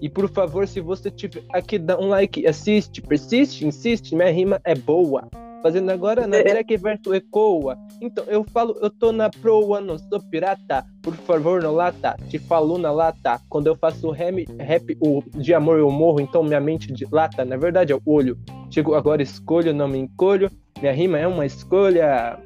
E 0.02 0.08
por 0.08 0.28
favor, 0.28 0.68
se 0.68 0.80
você 0.80 1.10
tiver 1.10 1.42
aqui, 1.50 1.78
dá 1.78 1.98
um 1.98 2.08
like, 2.08 2.46
assiste, 2.46 3.00
persiste, 3.00 3.66
insiste, 3.66 4.14
minha 4.14 4.30
rima 4.30 4.60
é 4.64 4.74
boa. 4.74 5.26
Fazendo 5.62 5.90
agora 5.90 6.26
na 6.26 6.42
track 6.42 6.76
verso 6.76 7.14
ecoa. 7.14 7.76
Então 8.00 8.24
eu 8.28 8.44
falo, 8.44 8.76
eu 8.80 8.90
tô 8.90 9.10
na 9.10 9.28
proa, 9.28 9.80
não 9.80 9.98
sou 9.98 10.20
pirata. 10.30 10.84
Por 11.02 11.14
favor, 11.14 11.62
não 11.62 11.74
lata. 11.74 12.16
Te 12.28 12.38
falo 12.38 12.78
na 12.78 12.92
lata. 12.92 13.40
Quando 13.48 13.66
eu 13.66 13.76
faço 13.76 14.10
rap, 14.10 14.46
rap 14.58 14.96
o, 15.00 15.22
de 15.34 15.52
amor 15.52 15.78
eu 15.78 15.90
morro, 15.90 16.20
então 16.20 16.42
minha 16.42 16.60
mente 16.60 16.92
dilata. 16.92 17.44
Na 17.44 17.56
verdade 17.56 17.92
é 17.92 17.96
o 17.96 18.02
olho. 18.06 18.38
Chego 18.70 18.94
agora, 18.94 19.22
escolho, 19.22 19.74
não 19.74 19.88
me 19.88 19.98
encolho. 19.98 20.50
Minha 20.80 20.92
rima 20.92 21.18
é 21.18 21.26
uma 21.26 21.44
escolha. 21.44 22.38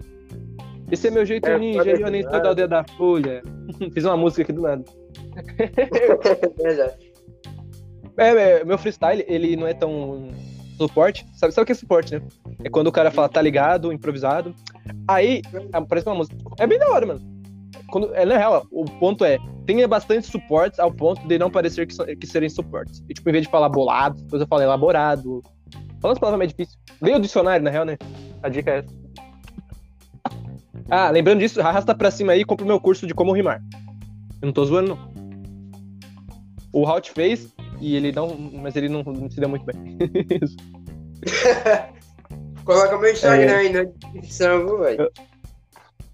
Esse 0.91 1.09
é 1.09 1.11
meu 1.11 1.25
jeito 1.25 1.49
é, 1.49 1.59
ninja, 1.59 1.91
eu 1.91 2.11
nem 2.11 2.23
sou 2.23 2.33
da 2.33 2.49
aldeia 2.49 2.69
da 2.69 2.85
folha. 2.97 3.43
Fiz 3.93 4.05
uma 4.05 4.17
música 4.17 4.43
aqui 4.43 4.53
do 4.53 4.63
nada. 4.63 4.85
é, 8.17 8.29
é, 8.29 8.65
meu 8.65 8.79
freestyle, 8.79 9.25
ele 9.27 9.57
não 9.57 9.67
é 9.67 9.75
tão 9.75 10.31
suporte. 10.89 11.27
Sabe, 11.35 11.53
sabe 11.53 11.63
o 11.63 11.67
que 11.67 11.73
é 11.73 11.75
suporte, 11.75 12.15
né? 12.15 12.23
É 12.65 12.71
quando 12.71 12.87
o 12.87 12.93
cara 12.93 13.11
fala, 13.11 13.29
tá 13.29 13.41
ligado, 13.41 13.93
improvisado. 13.93 14.55
Aí, 15.09 15.43
aparece 15.73 16.07
uma 16.07 16.15
música. 16.15 16.37
É 16.59 16.67
bem 16.67 16.79
da 16.79 16.89
hora, 16.91 17.07
mano. 17.07 17.21
Quando, 17.91 18.15
é, 18.15 18.25
na 18.25 18.37
real, 18.37 18.67
o 18.71 18.85
ponto 18.85 19.25
é, 19.25 19.39
tenha 19.67 19.87
bastante 19.87 20.27
suportes 20.27 20.79
ao 20.79 20.93
ponto 20.93 21.27
de 21.27 21.39
não 21.39 21.51
parecer 21.51 21.87
que, 21.87 22.17
que 22.17 22.27
serem 22.27 22.49
suportes. 22.49 23.03
E, 23.09 23.15
tipo, 23.15 23.29
em 23.29 23.33
vez 23.33 23.45
de 23.45 23.51
falar 23.51 23.69
bolado, 23.69 24.21
depois 24.23 24.41
eu 24.41 24.49
falo 24.49 24.63
elaborado. 24.63 25.43
Falando 26.01 26.15
as 26.15 26.19
palavras 26.19 26.39
mais 26.39 26.51
difíceis. 26.51 26.79
Leia 27.01 27.17
o 27.17 27.21
dicionário, 27.21 27.65
na 27.65 27.71
real, 27.71 27.85
né? 27.85 27.97
A 28.43 28.49
dica 28.49 28.71
é 28.71 28.79
essa. 28.79 29.03
Ah, 30.91 31.11
lembrando 31.11 31.41
disso, 31.41 31.61
arrasta 31.61 31.95
pra 31.95 32.11
cima 32.11 32.33
aí 32.33 32.41
e 32.41 32.45
compra 32.45 32.65
o 32.65 32.69
meu 32.69 32.81
curso 32.81 33.07
de 33.07 33.15
como 33.15 33.33
rimar. 33.33 33.63
Eu 34.41 34.47
não 34.47 34.53
tô 34.53 34.65
zoando, 34.65 34.91
não. 34.91 35.13
O 36.73 36.87
Halt 36.87 37.11
fez 37.11 37.55
e 37.83 37.97
ele 37.97 38.13
não. 38.13 38.35
Mas 38.37 38.77
ele 38.77 38.89
não, 38.89 39.03
não 39.03 39.29
se 39.29 39.39
deu 39.39 39.49
muito 39.49 39.67
bem. 39.67 39.99
Coloca 42.65 42.99
meu 42.99 43.13
Instagram 43.13 43.51
é... 43.51 43.57
aí 43.57 43.73
na 43.73 43.85
descrição, 43.85 44.79
velho. 44.79 45.11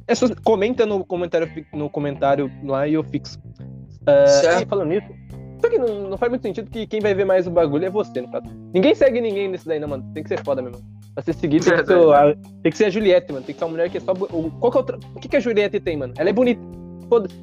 É 0.07 0.15
só, 0.15 0.27
comenta 0.43 0.87
no 0.87 1.05
comentário, 1.05 1.49
no 1.73 1.91
comentário 1.91 2.51
lá 2.65 2.89
e 2.89 2.95
eu 2.95 3.05
fixo. 3.05 3.39
Uh, 3.39 4.67
falando 4.67 4.89
nisso, 4.89 5.09
só 5.61 5.69
que 5.69 5.79
não, 5.79 6.09
não, 6.09 6.17
faz 6.17 6.31
muito 6.31 6.43
sentido 6.43 6.71
que 6.71 6.87
quem 6.87 7.01
vai 7.01 7.13
ver 7.15 7.27
mais 7.27 7.47
o 7.47 7.51
bagulho 7.51 7.85
é 7.85 7.91
você, 7.91 8.23
no 8.23 8.31
caso. 8.31 8.47
Ninguém 8.73 8.95
segue 8.95 9.21
ninguém 9.21 9.49
nesse 9.49 9.67
daí, 9.67 9.79
não, 9.79 9.89
mano. 9.89 10.11
Tem 10.15 10.23
que 10.23 10.29
ser 10.31 10.43
foda 10.43 10.63
mesmo. 10.63 10.81
Pra 11.15 11.23
você 11.23 11.33
seguir, 11.35 11.61
tem 11.61 11.77
que, 11.77 11.85
ser, 11.85 12.15
a, 12.15 12.35
tem 12.63 12.73
que 12.73 12.79
ser 12.79 12.85
a 12.87 12.91
Juliette, 12.91 13.33
mano. 13.33 13.45
Tem 13.45 13.55
que 13.55 13.59
ser 13.59 13.65
uma 13.65 13.73
mulher 13.73 13.91
que 13.91 13.99
é 13.99 14.01
só. 14.01 14.13
O, 14.13 14.51
qual 14.51 14.73
que 14.73 14.79
é 14.79 14.81
outra, 14.81 14.99
o 15.15 15.21
que, 15.21 15.29
que 15.29 15.37
a 15.37 15.41
Juliette 15.41 15.81
tem, 15.81 15.97
mano? 15.97 16.15
Ela 16.17 16.31
é 16.31 16.33
bonita. 16.33 16.63
Foda-se. 17.09 17.37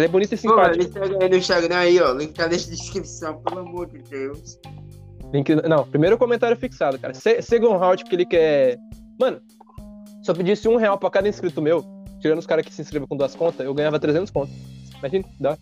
Ela 0.00 0.06
é 0.06 0.08
bonita 0.08 0.34
e 0.34 0.38
simpática. 0.38 0.98
Pô, 0.98 1.00
mano, 1.00 1.28
no 1.28 1.36
Instagram 1.36 1.76
aí, 1.76 2.00
ó. 2.00 2.14
Link 2.14 2.32
tá 2.32 2.44
na 2.44 2.48
descrição, 2.48 3.36
pelo 3.42 3.60
amor 3.60 3.86
de 3.86 3.98
Deus. 3.98 4.58
Link, 5.30 5.54
não, 5.54 5.86
primeiro 5.86 6.16
comentário 6.16 6.56
fixado, 6.56 6.98
cara. 6.98 7.12
Se, 7.12 7.58
um 7.60 7.76
route 7.76 8.04
porque 8.04 8.16
ele 8.16 8.24
quer. 8.24 8.78
Mano, 9.18 9.42
se 10.22 10.30
eu 10.30 10.34
pedisse 10.34 10.66
um 10.68 10.76
real 10.76 10.96
pra 10.96 11.10
cada 11.10 11.28
inscrito 11.28 11.60
meu, 11.60 11.84
tirando 12.18 12.38
os 12.38 12.46
caras 12.46 12.64
que 12.64 12.72
se 12.72 12.80
inscreveram 12.80 13.06
com 13.08 13.16
duas 13.16 13.34
contas, 13.34 13.66
eu 13.66 13.74
ganhava 13.74 14.00
300 14.00 14.30
contas. 14.30 14.54
Imagina, 14.98 15.24
dá. 15.38 15.58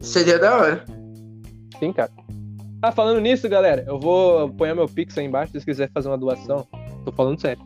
Seria 0.00 0.36
da 0.36 0.56
hora. 0.56 0.84
Sim, 1.78 1.92
cara. 1.92 2.10
Ah, 2.82 2.90
falando 2.90 3.20
nisso, 3.20 3.48
galera, 3.48 3.84
eu 3.86 4.00
vou 4.00 4.46
apoiar 4.46 4.74
meu 4.74 4.88
Pix 4.88 5.16
aí 5.16 5.26
embaixo 5.26 5.52
se 5.52 5.52
vocês 5.52 5.64
quiserem 5.64 5.92
fazer 5.92 6.08
uma 6.08 6.18
doação. 6.18 6.66
Tô 7.04 7.12
falando 7.12 7.40
sério. 7.40 7.62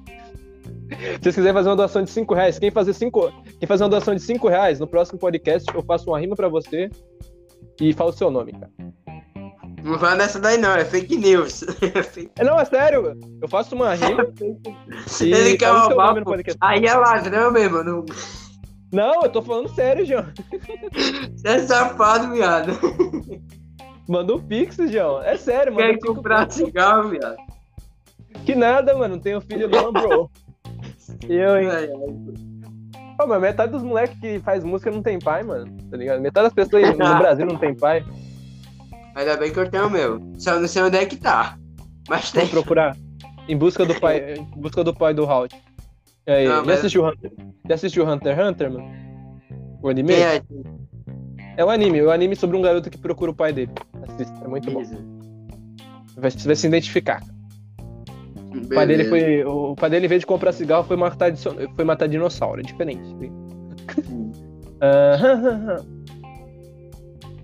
Se 0.92 1.22
vocês 1.22 1.34
quiserem 1.34 1.54
fazer 1.54 1.70
uma 1.70 1.76
doação 1.76 2.02
de 2.04 2.10
5 2.10 2.34
reais, 2.34 2.58
quem 2.58 2.70
fazer, 2.70 2.92
cinco, 2.92 3.32
quem 3.62 3.66
fazer 3.68 3.84
uma 3.84 3.90
doação 3.90 4.12
de 4.12 4.20
5 4.20 4.48
reais, 4.48 4.80
no 4.80 4.88
próximo 4.88 5.20
podcast 5.20 5.72
eu 5.72 5.84
faço 5.84 6.10
uma 6.10 6.18
rima 6.18 6.34
pra 6.34 6.48
você 6.48 6.90
e 7.80 7.92
falo 7.92 8.10
o 8.10 8.12
seu 8.12 8.28
nome, 8.28 8.50
cara. 8.50 8.72
Não 9.84 9.96
vai 9.96 10.16
nessa 10.16 10.40
daí 10.40 10.58
não, 10.58 10.72
é 10.74 10.84
fake 10.84 11.16
news. 11.16 11.62
É, 12.36 12.42
não, 12.42 12.58
é 12.58 12.64
sério. 12.64 13.16
Eu 13.40 13.48
faço 13.48 13.76
uma 13.76 13.94
rima 13.94 14.26
e 15.22 15.32
Ele 15.32 15.56
quer 15.56 15.70
roubar. 15.70 16.16
Aí 16.60 16.84
é 16.84 16.92
ladrão 16.92 17.52
mesmo. 17.52 17.84
Não... 17.84 18.04
Não, 18.92 19.22
eu 19.22 19.30
tô 19.30 19.40
falando 19.40 19.72
sério, 19.72 20.04
João. 20.04 20.26
Você 21.32 21.48
é 21.48 21.58
safado, 21.60 22.32
viado. 22.32 22.72
Manda 24.08 24.34
um 24.34 24.42
Pix, 24.42 24.76
João. 24.90 25.22
É 25.22 25.36
sério, 25.36 25.72
mano. 25.72 25.86
Quer 25.86 25.98
comprar 26.04 26.50
cigarro, 26.50 27.10
viado. 27.10 27.36
Que 28.44 28.56
nada, 28.56 28.96
mano. 28.96 29.14
Não 29.14 29.22
tenho 29.22 29.40
filho 29.40 29.68
não, 29.68 29.92
bro. 29.92 30.28
Eu, 31.28 31.58
hein? 31.58 32.51
Pô, 33.22 33.28
mas 33.28 33.40
metade 33.40 33.70
dos 33.70 33.84
moleques 33.84 34.18
que 34.18 34.40
faz 34.40 34.64
música 34.64 34.90
não 34.90 35.00
tem 35.00 35.16
pai, 35.16 35.44
mano. 35.44 35.72
Tá 35.88 35.96
ligado? 35.96 36.20
Metade 36.20 36.46
das 36.46 36.52
pessoas 36.52 36.90
no 36.90 37.18
Brasil 37.18 37.46
não 37.46 37.56
tem 37.56 37.72
pai. 37.72 38.04
Ainda 39.14 39.36
bem 39.36 39.52
que 39.52 39.60
eu 39.60 39.70
tenho 39.70 39.86
o 39.86 39.90
meu. 39.90 40.20
Só 40.38 40.58
não 40.58 40.66
sei 40.66 40.82
onde 40.82 40.96
é 40.96 41.06
que 41.06 41.16
tá. 41.16 41.56
Mas 42.08 42.32
tem. 42.32 42.40
Vamos 42.40 42.50
procurar. 42.50 42.96
Em 43.48 43.56
busca 43.56 43.84
do 43.84 43.94
pai, 44.00 44.34
em 44.34 44.42
busca 44.60 44.82
do 44.82 44.92
pai 44.92 45.14
do 45.14 45.24
Halt. 45.24 45.54
E 46.26 46.32
aí, 46.32 46.48
Não, 46.48 46.56
já 46.56 46.62
mas- 46.64 46.78
assistiu 46.80 47.06
Hunter? 47.06 47.32
Já 47.68 47.74
assistiu 47.76 48.08
Hunter 48.08 48.36
x 48.36 48.48
Hunter, 48.48 48.72
mano? 48.72 48.90
O 49.80 49.88
anime? 49.88 50.14
Quem 50.14 50.22
é? 50.24 50.42
É 51.56 51.64
o 51.64 51.70
anime, 51.70 52.02
o 52.02 52.10
anime 52.10 52.34
sobre 52.34 52.56
um 52.56 52.62
garoto 52.62 52.90
que 52.90 52.98
procura 52.98 53.30
o 53.30 53.34
pai 53.34 53.52
dele. 53.52 53.70
Assista, 54.08 54.44
é 54.44 54.48
muito 54.48 54.68
bom. 54.68 54.82
Vai, 56.16 56.30
você 56.30 56.46
vai 56.46 56.56
se 56.56 56.66
identificar. 56.66 57.22
O 58.54 58.68
pai 58.74 58.86
dele 58.86 59.04
foi. 59.04 59.44
O 59.44 59.74
pai 59.74 59.90
dele, 59.90 60.06
em 60.06 60.08
vez 60.08 60.20
de 60.20 60.26
comprar 60.26 60.52
cigarro, 60.52 60.84
foi 60.84 60.96
matar, 60.96 61.32
foi 61.36 61.84
matar 61.84 62.06
dinossauro. 62.08 62.60
É 62.60 62.62
diferente. 62.62 63.02
Ah, 64.80 65.78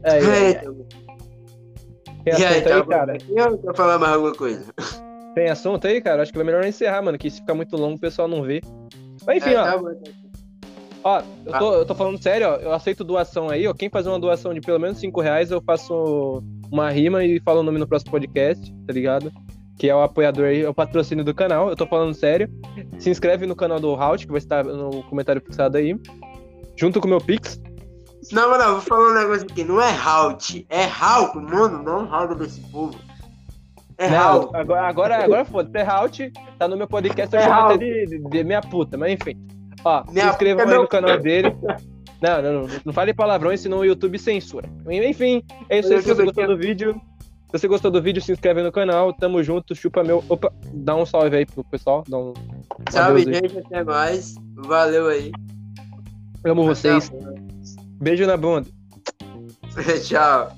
é, 0.05 0.19
é, 0.19 0.51
é. 0.51 0.55
Tem 0.55 0.75
E 2.27 2.31
aí, 2.31 2.45
assunto 2.45 2.57
aí, 2.57 2.63
tá 2.63 2.85
cara? 2.85 3.17
Eu 3.29 3.59
quero 3.59 3.75
falar 3.77 3.99
mais 3.99 4.13
alguma 4.13 4.33
coisa. 4.35 4.65
Tem 5.35 5.49
assunto 5.49 5.87
aí, 5.87 6.01
cara? 6.01 6.23
Acho 6.23 6.33
que 6.33 6.39
vai 6.39 6.45
melhor 6.47 6.65
encerrar, 6.65 7.01
mano. 7.03 7.17
Que 7.17 7.31
se 7.31 7.41
ficar 7.41 7.55
muito 7.55 7.77
longo, 7.77 7.97
o 7.97 8.01
pessoal 8.01 8.27
não 8.29 8.43
vê. 8.43 8.61
Mas 9.27 9.39
enfim, 9.39 9.55
É, 9.55 9.61
ó. 9.61 9.65
tá 9.65 9.79
bom. 9.79 9.89
Ó, 11.05 11.23
eu 11.47 11.53
tô, 11.59 11.75
eu 11.75 11.87
tô 11.87 11.95
falando 11.95 12.21
sério, 12.21 12.49
ó. 12.49 12.57
Eu 12.57 12.73
aceito 12.73 13.05
doação 13.05 13.49
aí, 13.49 13.67
ó. 13.67 13.73
Quem 13.73 13.89
fazer 13.89 14.09
uma 14.09 14.19
doação 14.19 14.53
de 14.53 14.61
pelo 14.61 14.81
menos 14.81 14.99
5 14.99 15.21
reais, 15.21 15.51
eu 15.51 15.63
faço 15.63 16.43
uma 16.71 16.91
rima 16.91 17.25
e 17.25 17.41
falo 17.41 17.61
o 17.61 17.63
nome 17.63 17.79
no 17.79 17.87
próximo 17.87 18.11
podcast, 18.11 18.75
tá 18.87 18.93
ligado? 18.93 19.33
Que 19.79 19.89
é 19.89 19.95
o 19.95 20.03
apoiador 20.03 20.47
aí, 20.47 20.63
é 20.63 20.69
o 20.69 20.75
patrocínio 20.75 21.25
do 21.25 21.33
canal. 21.33 21.69
Eu 21.69 21.77
tô 21.77 21.87
falando 21.87 22.13
sério. 22.13 22.51
Se 22.99 23.09
inscreve 23.11 23.47
no 23.47 23.55
canal 23.55 23.79
do 23.79 23.95
Halt, 23.95 24.25
que 24.27 24.33
vai 24.33 24.39
estar 24.39 24.65
no 24.65 25.03
comentário 25.05 25.41
fixado 25.41 25.77
aí. 25.79 25.97
Junto 26.77 27.01
com 27.01 27.07
o 27.07 27.11
meu 27.11 27.21
Pix. 27.21 27.61
Não, 28.33 28.51
mano, 28.51 28.73
vou 28.73 28.81
falar 28.81 29.11
um 29.13 29.15
negócio 29.15 29.47
aqui. 29.49 29.63
Não 29.65 29.81
é 29.81 29.91
halt. 29.91 30.67
É 30.69 30.85
Hulk, 30.87 31.37
mano. 31.39 31.83
Não 31.83 32.05
Hulk 32.07 32.35
desse 32.37 32.61
povo. 32.73 32.99
É 33.97 34.11
Não, 34.11 34.41
Hulk. 34.41 34.57
agora, 34.57 34.89
agora, 34.89 35.25
agora 35.25 35.45
foda-se. 35.45 35.77
É 35.77 35.83
Halt, 35.89 36.33
tá 36.59 36.67
no 36.69 36.77
meu 36.77 36.87
podcast, 36.89 37.35
eu 37.35 37.41
É 37.41 37.45
chamo 37.45 37.55
até 37.55 37.73
Halt. 37.75 37.81
de, 37.81 38.07
de, 38.19 38.25
de 38.31 38.45
minha 38.45 38.61
puta, 38.61 38.97
mas 38.99 39.13
enfim. 39.13 39.37
Ó, 39.85 40.03
Minha 40.11 40.25
se 40.25 40.31
inscrevam 40.31 40.61
é 40.63 40.65
aí 40.67 40.71
meu- 40.73 40.83
no 40.83 40.89
canal 40.89 41.19
dele. 41.19 41.57
Não, 42.21 42.43
não, 42.43 42.53
não, 42.63 42.69
não 42.87 42.93
fale 42.93 43.15
palavrões, 43.15 43.61
senão 43.61 43.79
o 43.79 43.85
YouTube 43.85 44.19
censura. 44.19 44.69
Enfim, 44.91 45.43
é 45.69 45.79
isso 45.79 45.93
aí. 45.93 46.03
Se 46.03 46.09
você 46.15 46.25
gostou 46.25 46.47
do 46.49 46.57
vídeo, 46.59 47.01
se 47.49 47.59
você 47.59 47.67
gostou 47.67 47.91
do 47.91 48.03
vídeo, 48.03 48.21
se 48.21 48.31
inscreve 48.31 48.63
no 48.63 48.71
canal. 48.71 49.11
Tamo 49.13 49.43
junto, 49.43 49.75
chupa 49.75 50.05
meu. 50.05 50.23
Opa, 50.29 50.53
dá 50.75 50.95
um 50.95 51.07
salve 51.07 51.35
aí 51.35 51.47
pro 51.47 51.65
pessoal. 51.65 52.05
Dá 52.07 52.19
um... 52.19 52.35
Salve, 52.91 53.25
gente. 53.25 53.59
Até 53.59 53.83
mais. 53.83 54.35
Valeu 54.55 55.09
aí. 55.09 55.33
Amo 56.45 56.65
vocês. 56.65 57.09
Até 57.09 57.29
a 57.29 57.33
Beijo 58.01 58.27
na 58.27 58.37
bunda. 58.37 58.69
Tchau. 60.05 60.58